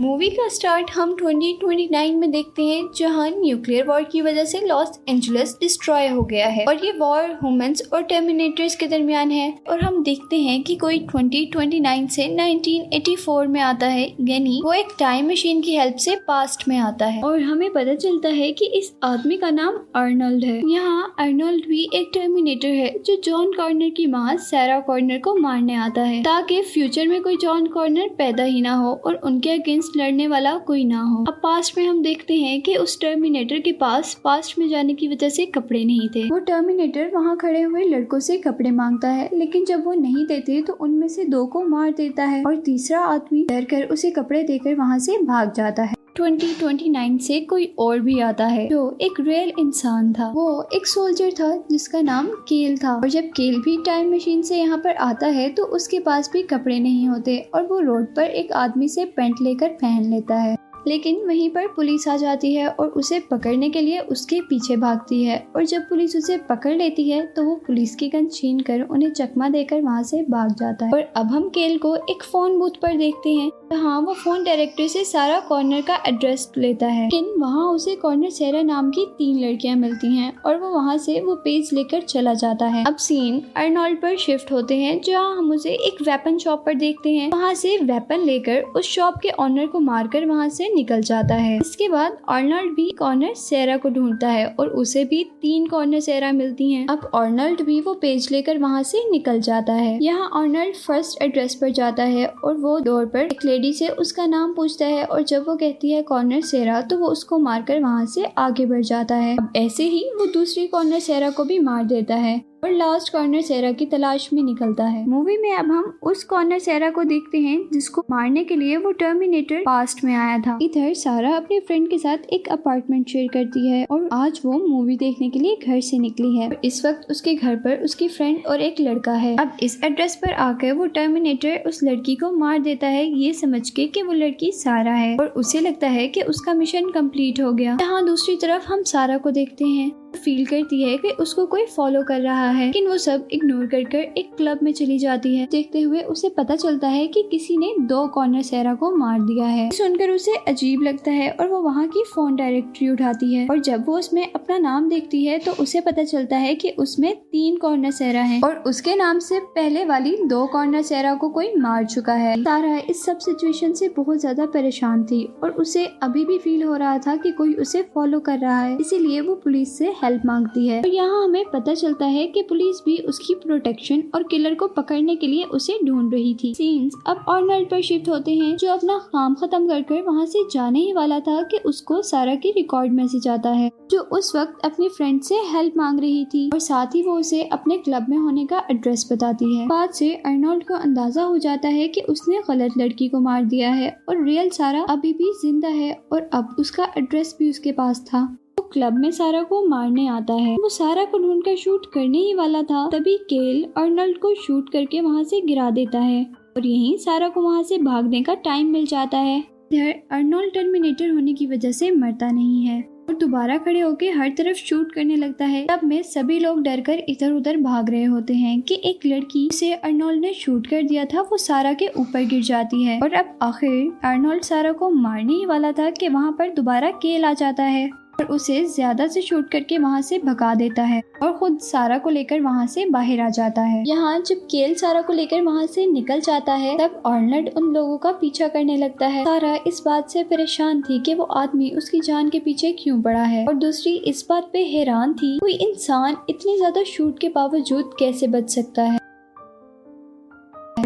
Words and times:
Movie 0.00 0.28
का 0.28 0.48
start 0.48 0.90
हम 0.90 1.14
2029 1.16 2.14
में 2.14 2.30
देखते 2.30 2.62
हैं, 2.62 2.88
जहाँ 2.96 3.30
न्यूक्लियर 3.30 3.86
वॉर 3.86 4.02
की 4.02 4.20
वजह 4.20 4.44
से 4.44 4.60
लॉस 4.60 5.00
एंजलिस 5.08 5.52
डिस्ट्रॉय 5.52 6.08
हो 6.08 6.22
गया 6.22 6.46
है। 6.46 6.64
और 6.64 6.84
ये 6.84 6.92
वॉर 6.92 7.22
ह्यूमंस 7.22 7.82
और 7.92 8.02
टर्मिनेटर्स 8.02 8.74
के 8.74 8.86
दरमियान 8.86 9.30
है। 9.30 9.58
और 9.70 9.80
हम 9.80 10.02
देखते 10.02 10.36
हैं 10.36 10.62
कि 10.62 10.76
कोई 10.76 10.98
2029 10.98 12.08
से 12.08 12.28
1984 12.28 13.46
में 13.46 13.60
आता 13.60 13.86
है, 13.86 14.16
यानी 14.20 14.60
वो 14.64 14.72
एक 14.72 14.88
टाइम 14.98 15.30
मशीन 15.30 15.62
की 15.62 15.76
हेल्प 15.76 15.96
से 15.96 16.16
पास्ट 16.16 16.68
में 16.68 16.78
आता 16.78 17.06
है। 17.06 17.22
और 17.22 17.40
हमें 17.40 17.72
पता 17.72 17.94
चलता 17.94 18.28
है 18.28 18.52
कि 18.52 18.66
इस 18.66 18.92
आदमी 19.02 19.36
का 19.36 19.50
नाम 19.50 19.78
अर्नल्ड 19.94 20.44
है। 20.44 20.60
यहाँ 20.66 21.14
अर्नल्ड 21.18 21.66
भी 21.68 21.88
एक 21.94 22.10
टर्मिनेटर 22.14 22.68
है, 22.68 22.94
जो 23.06 23.16
जॉन 23.24 23.52
कॉर्नर 23.52 23.90
की 23.90 24.06
माँ 24.06 24.36
सैरा 24.36 24.78
कॉर्नर 24.80 25.18
को 25.18 25.34
मारने 25.34 25.74
आता 25.74 26.02
है, 26.02 26.22
ताकि 26.22 26.62
फ्यूचर 26.62 27.06
में 27.06 27.22
कोई 27.22 27.36
जॉन 27.36 27.66
कॉर्नर 27.66 28.08
पैदा 28.08 28.44
ही 28.44 28.60
ना 28.60 28.74
हो 28.74 28.92
और 29.06 29.14
उनके 29.14 29.50
अगेंस्ट 29.50 29.85
अगेंस्ट 29.86 29.96
लड़ने 29.98 30.26
वाला 30.28 30.56
कोई 30.66 30.84
ना 30.84 31.00
हो। 31.00 31.24
अब 31.24 31.38
पास्ट 31.42 31.76
में 31.78 31.86
हम 31.86 32.02
देखते 32.02 32.34
हैं 32.34 32.60
कि 32.62 32.74
उस 32.76 33.00
टर्मिनेटर 33.00 33.58
के 33.60 33.72
पास 33.72 34.14
पास्ट 34.24 34.58
में 34.58 34.68
जाने 34.68 34.94
की 34.94 35.08
वजह 35.08 35.28
से 35.28 35.46
कपड़े 35.48 35.84
नहीं 35.84 36.08
थे। 36.08 36.24
वो 36.24 36.38
टर्मिनेटर 36.40 37.10
वहाँ 37.14 37.36
खड़े 37.36 37.62
हुए 37.62 37.84
लड़कों 37.84 38.20
से 38.20 38.36
कपड़े 38.38 38.70
माँगता 38.72 39.08
है, 39.10 39.28
लेकिन 39.34 39.64
जब 39.64 39.84
वो 39.84 39.92
नहीं 39.94 40.26
देते 40.26 40.60
तो 40.62 40.72
उनमें 40.80 41.08
से 41.08 41.24
दो 41.26 41.44
को 41.46 41.64
मार 41.66 41.90
देता 41.92 42.24
है 42.24 42.42
और 42.44 42.56
तीसरा 42.62 43.00
आदमी 43.06 43.44
डर 43.48 43.64
कर 43.64 43.88
उसे 43.88 44.10
कपड़े 44.12 44.42
देकर 44.44 44.74
वहाँ 44.74 44.98
से 44.98 45.18
भाग 45.24 45.52
जाता 45.52 45.82
है। 45.82 45.95
2029 46.16 47.18
से 47.18 47.40
कोई 47.40 47.64
और 47.78 48.00
भी 48.00 48.18
आता 48.20 48.46
है, 48.46 48.66
जो 48.68 48.96
एक 49.00 49.20
रियल 49.20 49.52
इंसान 49.58 50.12
था। 50.12 50.28
वो 50.28 50.68
एक 50.74 50.86
सोल्जर 50.86 51.30
था, 51.30 51.50
जिसका 51.70 52.00
नाम 52.00 52.26
केल 52.48 52.76
था। 52.78 52.94
और 52.94 53.08
जब 53.08 53.28
केल 53.36 53.60
भी 53.60 53.76
टाइम 53.86 54.14
मशीन 54.14 54.42
से 54.42 54.56
यहाँ 54.56 54.78
पर 54.78 54.94
आता 55.00 55.26
है 55.28 55.48
तो 55.48 55.64
उसके 55.76 55.98
पास 56.00 56.30
भी 56.32 56.42
कपड़े 56.44 56.78
नहीं 56.80 57.08
होते 57.08 57.38
और 57.54 57.66
वो 57.66 57.80
रोड 57.80 58.14
पर 58.16 58.24
एक 58.24 58.52
आदमी 58.54 58.88
से 58.88 59.04
पेंट 59.16 59.34
लेकर 59.42 59.68
पहन 59.72 60.10
लेता 60.10 60.34
है। 60.34 60.56
लेकिन 60.86 61.24
वहीं 61.26 61.48
पर 61.50 61.66
पुलिस 61.66 62.06
आ 62.08 62.16
जाती 62.16 62.54
है 62.54 62.68
और 62.68 62.88
उसे 62.88 63.18
पकड़ने 63.30 63.68
के 63.70 63.80
लिए 63.80 63.98
उसके 64.00 64.40
पीछे 64.40 64.76
भागती 64.76 65.22
है। 65.24 65.38
और 65.56 65.64
जब 65.64 65.88
पुलिस 65.88 66.16
उसे 66.16 66.36
पकड़ 66.48 66.74
लेती 66.74 67.08
है 67.10 67.24
तो 67.26 67.44
वो 67.44 67.54
पुलिस 67.66 67.94
की 67.96 68.08
गन 68.08 68.26
छीन 68.26 68.60
कर 68.60 68.82
उन्हें 68.82 69.10
चकमा 69.12 69.48
देकर 69.48 69.80
वहाँ 69.80 70.02
से 70.02 70.22
भाग 70.30 70.54
जाता 70.54 70.86
है। 70.86 70.92
और 70.92 71.00
अब 71.16 71.26
हम 71.26 71.48
केल 71.48 71.78
को 71.78 71.94
एक 72.10 72.22
फ़ोन 72.22 72.58
बूथ 72.58 72.80
पर 72.82 72.96
देखते 72.96 73.30
हैं 73.30 73.50
हाँ 73.74 74.00
वो 74.00 74.12
फ़ोन 74.14 74.44
डायरेक्टर 74.44 74.86
से 74.88 75.04
सारा 75.04 75.38
कॉर्नर 75.40 75.80
का 75.80 75.94
एड्रेस 76.06 76.50
लेता 76.58 76.86
है। 76.86 77.02
लेकिन 77.04 77.32
वहाँ 77.38 77.64
उसे 77.66 77.94
कॉर्नर 77.96 78.30
सेरा 78.30 78.62
नाम 78.62 78.90
की 78.90 79.04
तीन 79.18 79.38
लड़कियाँ 79.40 79.76
मिलती 79.76 80.14
हैं 80.16 80.32
और 80.38 80.56
वो 80.56 80.68
वहाँ 80.70 80.96
से 80.98 81.20
वो 81.20 81.34
पेज 81.36 81.70
लेकर 81.72 82.02
चला 82.02 82.34
जाता 82.34 82.66
है। 82.66 82.84
अब 82.84 82.96
सीन 82.98 83.42
अर्नोल्ड 83.56 84.00
पर 84.02 84.16
शिफ्ट 84.16 84.52
होते 84.52 84.76
हैं, 84.76 85.00
जहाँ 85.00 85.36
हम 85.36 85.50
उसे 85.52 85.70
एक 85.86 86.02
वेपन 86.02 86.38
शॉप 86.38 86.64
पर 86.66 86.74
देखते 86.76 87.10
हैं। 87.10 87.30
वहाँ 87.30 87.52
से 87.54 87.76
वेपन 87.78 88.20
लेकर 88.20 88.62
उस 88.76 88.86
शॉप 88.86 89.14
के 89.22 89.30
ऑनर 89.38 89.66
को 89.66 89.80
मारकर 89.80 90.26
वहाँ 90.26 90.48
से 90.48 90.68
निकल 90.76 91.00
जाता 91.02 91.34
है। 91.34 91.56
इसके 91.58 91.88
बाद 91.88 92.16
ऑर्नल्ड 92.28 92.74
भी 92.74 92.88
कॉर्नर 92.98 93.34
सेरा 93.36 93.76
को 93.76 93.88
ढूंढता 93.90 94.28
है 94.28 94.46
और 94.50 94.68
उसे 94.76 95.04
भी 95.04 95.22
तीन 95.42 95.66
कॉर्नर 95.66 96.00
सेरा 96.00 96.32
मिलती 96.32 96.70
हैं। 96.72 96.86
अब 96.86 97.10
ऑर्नल्ड 97.14 97.62
भी 97.62 97.80
वो 97.80 97.94
पेज 97.96 98.28
लेकर 98.32 98.58
वहाँ 98.58 98.82
से 98.82 99.02
निकल 99.10 99.40
जाता 99.40 99.72
है। 99.72 99.98
यहाँ 100.02 100.28
ऑर्नल्ड 100.32 100.76
फ़र्स्ट 100.76 101.22
एड्रेस 101.22 101.54
पर 101.54 101.70
जाता 101.72 102.02
है 102.04 102.26
और 102.26 102.56
वो 102.56 102.78
डोर 102.80 103.06
पर 103.06 103.20
एक 103.22 103.44
लेडी 103.44 103.72
से 103.72 103.88
उसका 103.96 104.26
नाम 104.26 104.54
पूछता 104.54 104.86
है 104.86 105.04
और 105.04 105.22
जब 105.24 105.44
वो 105.48 105.56
कहती 105.56 105.92
है 105.92 106.02
कॉर्नर 106.04 106.40
सेरा 106.42 106.80
तो 106.80 106.98
वो 106.98 107.08
उसको 107.08 107.38
मारकर 107.38 107.80
वहाँ 107.80 108.06
से 108.06 108.24
आगे 108.38 108.66
बढ़ 108.66 108.82
जाता 108.84 109.14
है। 109.16 109.36
अब 109.36 109.52
ऐसे 109.56 109.84
ही 109.84 110.04
वो 110.10 110.26
दूसरी 110.32 110.66
कॉर्नर 110.66 111.00
सेरा 111.00 111.30
को 111.30 111.44
भी 111.44 111.58
मार 111.60 111.84
देता 111.86 112.14
है। 112.16 112.40
और 112.66 112.72
लास्ट 112.72 113.12
कॉर्नर 113.12 113.40
सेरा 113.40 113.72
की 113.72 113.86
तलाश 113.86 114.30
में 114.32 114.42
निकलता 114.42 114.84
है। 114.84 115.08
मूवी 115.08 115.36
में 115.36 115.52
अब 115.52 115.66
हम 115.66 115.98
उस 116.02 116.24
कॉर्नर 116.24 116.58
सेरा 116.58 116.90
को 116.90 117.04
देखते 117.04 117.38
हैं, 117.38 117.68
जिसको 117.72 118.04
मारने 118.10 118.44
के 118.44 118.56
लिए 118.56 118.76
वो 118.76 118.92
टर्मिनेटर 118.92 119.56
पास्ट 119.56 120.04
में 120.04 120.14
आया 120.14 120.38
था। 120.38 120.58
इधर 120.62 120.94
सारा 120.94 121.36
अपने 121.36 121.60
फ्रेंड 121.60 121.90
के 121.90 121.98
साथ 121.98 122.18
एक 122.32 122.48
अपार्टमेंट 122.48 123.08
शेयर 123.08 123.28
करती 123.28 123.70
है 123.70 123.86
और 123.90 124.08
आज 124.12 124.40
वो 124.44 124.52
मूवी 124.52 124.96
देखने 124.96 125.30
के 125.30 125.38
लिए 125.38 125.58
घर 125.66 125.80
से 125.80 125.98
निकली 125.98 126.36
है। 126.36 126.50
इस 126.64 126.86
वक्त 126.86 127.06
उसके 127.10 127.34
घर 127.34 127.56
पर 127.56 127.84
उसकी 127.84 128.08
फ्रेंड 128.08 128.46
और 128.46 128.60
एक 128.60 128.74
लड़का 128.80 129.12
है। 129.12 129.36
अब 129.36 129.56
इस 129.62 129.80
एड्रेस 129.84 130.16
पर 130.16 130.32
आकर 130.32 130.72
वो 130.72 130.86
टर्मिनेटर 130.86 131.62
उस 131.66 131.80
लड़की 131.84 132.14
को 132.14 132.32
मार 132.32 132.58
देता 132.58 132.86
है, 132.86 133.18
ये 133.18 133.32
समझ 133.32 133.70
के 133.70 133.86
कि 133.86 134.02
वो 134.02 134.12
लड़की 134.12 134.52
सारा 134.52 134.92
है। 134.92 135.16
और 135.16 135.26
उसे 135.26 135.60
लगता 135.60 135.86
है 135.86 136.08
कि 136.08 136.22
उसका 136.22 136.54
मिशन 136.54 136.90
कंप्लीट 136.90 137.40
हो 137.40 137.52
गया। 137.52 137.78
यहाँ 137.80 138.06
दूसरी 138.06 138.36
तरफ़ 138.36 138.66
हम 138.66 138.82
सारा 138.82 139.18
को 139.18 139.30
देखते 139.30 139.64
हैं। 139.64 140.05
फील 140.16 140.44
करती 140.46 140.82
है 140.82 140.96
कि 140.98 141.10
उसको 141.20 141.46
कोई 141.46 141.64
फॉलो 141.66 142.02
कर 142.04 142.20
रहा 142.20 142.48
है। 142.50 142.66
लेकिन 142.66 142.88
वो 142.88 142.96
सब 142.98 143.28
इग्नोर 143.32 143.66
कर 143.66 143.84
कर 143.84 143.98
एक 144.18 144.34
क्लब 144.36 144.58
में 144.62 144.72
चली 144.72 144.98
जाती 144.98 145.34
है। 145.36 145.46
देखते 145.50 145.80
हुए 145.80 146.00
उसे 146.06 146.28
पता 146.28 146.56
चलता 146.56 146.88
है 146.88 147.06
कि 147.06 147.22
किसी 147.30 147.56
ने 147.56 147.72
दो 147.86 148.06
कॉर्नर 148.08 148.42
सेरा 148.42 148.74
को 148.74 148.90
मार 148.96 149.20
दिया 149.22 149.46
है। 149.46 149.68
सुनकर 149.72 150.10
उसे 150.10 150.34
अजीब 150.48 150.82
लगता 150.82 151.10
है 151.10 151.30
और 151.30 151.48
वो 151.48 151.60
वहाँ 151.62 151.86
की 151.88 152.04
फ़ोन 152.06 152.36
डायरेक्टरी 152.36 152.88
उठाती 152.88 153.32
है। 153.34 153.46
और 153.48 153.60
जब 153.60 153.84
वो 153.86 153.98
उसमें 153.98 154.22
अपना 154.24 154.58
नाम 154.58 154.88
देखती 154.88 155.24
है 155.24 155.38
तो 155.38 155.52
उसे 155.54 155.80
पता 155.82 156.04
चलता 156.04 156.36
है 156.36 156.54
कि 156.54 156.70
उसमें 156.78 157.14
तीन 157.16 157.56
कॉर्नर 157.58 157.90
सेरा 157.92 158.22
है। 158.22 158.40
और 158.40 158.56
उसके 158.66 158.94
नाम 158.96 159.18
से 159.20 159.38
पहले 159.54 159.84
वाली 159.84 160.16
दो 160.26 160.44
कॉर्नर 160.46 160.82
सेरा 160.84 161.14
को 161.14 161.28
कोई 161.30 161.52
मार 161.58 161.84
चुका 161.86 162.14
है। 162.14 162.34
तारा 162.44 162.76
इस 162.90 163.04
सब 163.04 163.18
सिचुएशन 163.20 163.72
से 163.72 163.88
बहुत 163.96 164.20
ज़्यादा 164.20 164.46
परेशान 164.48 165.04
थी 165.04 165.24
और 165.42 165.50
उसे 165.56 165.84
अभी 166.02 166.24
भी 166.24 166.38
फील 166.38 166.62
हो 166.62 166.76
रहा 166.76 166.98
था 166.98 167.16
कि 167.16 167.30
कोई 167.32 167.54
उसे 167.56 167.82
फॉलो 167.94 168.20
कर 168.20 168.38
रहा 168.38 168.58
है। 168.58 168.76
इसीलिए 168.80 169.20
वो 169.20 169.34
पुलिस 169.36 169.76
से 169.78 169.92
हेल्प 170.06 170.26
मांगती 170.26 170.66
है। 170.66 170.80
और 170.80 170.88
यहाँ 170.88 171.22
हमें 171.24 171.44
पता 171.52 171.74
चलता 171.74 172.06
है 172.06 172.26
कि 172.28 172.42
पुलिस 172.44 172.80
भी 172.84 172.96
उसकी 173.08 173.34
प्रोटेक्शन 173.36 174.02
और 174.14 174.22
किलर 174.26 174.54
को 174.54 174.66
पकड़ने 174.70 175.16
के 175.16 175.26
लिए 175.26 175.44
उसे 175.52 175.78
ढूंढ 175.84 176.12
रही 176.12 176.34
थी। 176.34 176.52
सीन्स 176.54 176.94
अब 177.06 177.24
ऑर्नल्ड 177.28 177.68
पर 177.70 177.80
शिफ्ट 177.82 178.08
होते 178.08 178.34
हैं, 178.34 178.56
जो 178.56 178.72
अपना 178.72 178.98
काम 179.12 179.34
खत्म 179.36 179.68
कर 179.68 179.82
कर 179.84 180.02
वहाँ 180.02 180.26
से 180.26 180.44
जाने 180.52 180.80
ही 180.80 180.92
वाला 180.92 181.18
था 181.20 181.42
कि 181.44 181.58
उसको 181.66 182.00
सारा 182.04 182.34
की 182.36 182.50
रिकॉर्ड 182.52 182.92
मैसेज 182.92 183.28
आता 183.28 183.50
है, 183.50 183.70
जो 183.90 184.00
उस 184.12 184.34
वक्त 184.36 184.64
अपनी 184.64 184.88
फ्रेंड 184.88 185.20
से 185.22 185.34
हेल्प 185.46 185.76
मांग 185.76 186.00
रही 186.00 186.24
थी 186.26 186.48
और 186.50 186.60
साथ 186.60 186.94
ही 186.94 187.02
वो 187.02 187.18
उसे 187.18 187.42
अपने 187.52 187.78
क्लब 187.78 188.06
में 188.08 188.16
होने 188.18 188.46
का 188.46 188.62
एड्रेस 188.70 189.08
बताती 189.12 189.54
है। 189.56 189.66
बाद 189.66 189.90
से 189.92 190.14
अर्नोल्ड 190.16 190.66
को 190.68 190.74
अंदाज़ा 190.76 191.22
हो 191.24 191.38
जाता 191.38 191.68
है 191.70 191.88
कि 191.88 192.00
उसने 192.08 192.40
गलत 192.48 192.78
लड़की 192.78 193.08
को 193.08 193.20
मार 193.20 193.44
दिया 193.46 193.70
है 193.72 193.90
और 194.08 194.24
रियल 194.24 194.50
सारा 194.52 194.86
अभी 194.90 195.12
भी 195.12 195.32
ज़िंदा 195.40 195.68
है 195.70 195.92
और 196.12 196.30
अब 196.34 196.56
उसका 196.58 196.88
एड्रेस 196.98 197.36
भी 197.38 197.50
उसके 197.50 197.72
पास 197.72 198.04
था। 198.04 198.26
क्लब 198.72 198.96
में 198.98 199.10
सारा 199.10 199.42
को 199.42 199.64
मारने 199.66 200.06
आता 200.08 200.34
है। 200.34 200.54
वो 200.54 200.68
सारा 200.68 201.04
को 201.04 201.18
ढूंढकर 201.18 201.54
शूट 201.56 201.86
करने 201.86 202.18
ही 202.18 202.34
वाला 202.34 202.62
था। 202.62 202.88
तभी 202.88 203.16
केल 203.30 203.62
अर्नल्ड 203.76 204.18
को 204.18 204.34
शूट 204.34 204.70
करके 204.72 205.00
वहाँ 205.00 205.22
से 205.24 205.40
गिरा 205.40 205.70
देता 205.70 205.98
है 205.98 206.24
और 206.56 206.66
यही 206.66 206.96
सारा 206.98 207.28
को 207.28 207.42
वहाँ 207.42 207.62
से 207.62 207.78
भागने 207.78 208.22
का 208.22 208.34
टाइम 208.34 208.66
मिल 208.66 208.86
जाता 208.86 209.18
है। 209.18 209.38
इधर 209.72 209.94
अर्नोल्ड 210.10 210.54
टर्मिनेटर 210.54 211.10
होने 211.10 211.32
की 211.34 211.46
वजह 211.46 211.72
से 211.72 211.90
मरता 211.90 212.30
नहीं 212.30 212.64
है 212.66 212.80
और 213.08 213.16
दोबारा 213.16 213.56
खड़े 213.58 213.80
होकर 213.80 214.16
हर 214.18 214.28
तरफ़ 214.28 214.56
शूट 214.56 214.92
करने 214.92 215.16
लगता 215.16 215.44
है। 215.44 215.66
तब 215.66 215.80
में 215.84 216.02
सभी 216.02 216.38
लोग 216.38 216.62
डर 216.62 216.80
कर 216.80 217.02
इधर 217.08 217.32
उधर 217.32 217.56
भाग 217.56 217.90
रहे 217.90 218.04
होते 218.04 218.34
हैं 218.34 218.60
कि 218.62 218.80
एक 218.84 219.06
लड़की 219.06 219.48
से 219.52 219.72
अर्नोल्ड 219.72 220.20
ने 220.20 220.32
शूट 220.34 220.66
कर 220.66 220.82
दिया 220.82 221.04
था 221.04 221.20
वो 221.20 221.36
सारा 221.36 221.72
के 221.72 221.88
ऊपर 221.98 222.24
गिर 222.24 222.42
जाती 222.42 222.82
है। 222.84 223.00
और 223.00 223.12
अब 223.12 223.38
आखिर 223.42 223.92
अर्नोल्ड 224.04 224.42
सारा 224.42 224.72
को 224.72 224.90
मारने 224.90 225.32
ही 225.32 225.46
वाला 225.46 225.72
था 225.72 225.90
कि 225.90 226.08
वहाँ 226.08 226.32
पर 226.32 226.54
दोबारा 226.54 226.90
केल 226.90 227.24
आ 227.24 227.32
जाता 227.32 227.62
है। 227.62 227.88
और 228.18 228.26
उसे 228.26 228.64
ज़्यादा 228.66 229.06
से 229.06 229.22
शूट 229.22 229.50
करके 229.50 229.78
वहाँ 229.78 230.00
से 230.02 230.18
भगा 230.18 230.54
देता 230.54 230.82
है 230.84 231.02
और 231.22 231.32
खुद 231.32 231.58
सारा 231.60 231.98
को 231.98 232.10
लेकर 232.10 232.40
वहाँ 232.40 232.66
से 232.66 232.84
बाहर 232.90 233.20
आ 233.20 233.28
जाता 233.30 233.62
है। 233.62 233.82
यहाँ 233.86 234.18
जब 234.20 234.46
केल 234.50 234.74
सारा 234.74 235.02
को 235.02 235.12
लेकर 235.12 235.42
वहाँ 235.42 235.66
से 235.66 235.86
निकल 235.86 236.20
जाता 236.20 236.52
है, 236.54 236.76
तब 236.78 237.02
ऑर्नल्ड 237.06 237.50
उन 237.56 237.72
लोगों 237.74 237.96
का 237.98 238.12
पीछा 238.12 238.48
करने 238.48 238.76
लगता 238.76 239.06
है। 239.06 239.24
सारा 239.24 239.54
इस 239.66 239.82
बात 239.86 240.10
से 240.10 240.22
परेशान 240.26 240.82
थी 240.82 240.98
कि 241.00 241.14
वो 241.14 241.24
आदमी 241.36 241.70
उसकी 241.72 242.00
जान 242.00 242.28
के 242.28 242.40
पीछे 242.40 242.72
क्यों 242.74 243.00
पड़ा 243.02 243.22
है 243.24 243.46
और 243.46 243.54
दूसरी 243.56 243.94
इस 244.06 244.26
बात 244.28 244.50
पे 244.52 244.64
हैरान 244.66 245.12
थी, 245.14 245.36
कोई 245.38 245.52
इंसान 245.52 246.16
इतनी 246.30 246.56
ज़्यादा 246.56 246.82
शूट 246.86 247.18
के 247.18 247.28
बावजूद 247.30 247.90
कैसे 247.98 248.26
बच 248.28 248.50
सकता 248.50 248.82
है? 248.82 248.98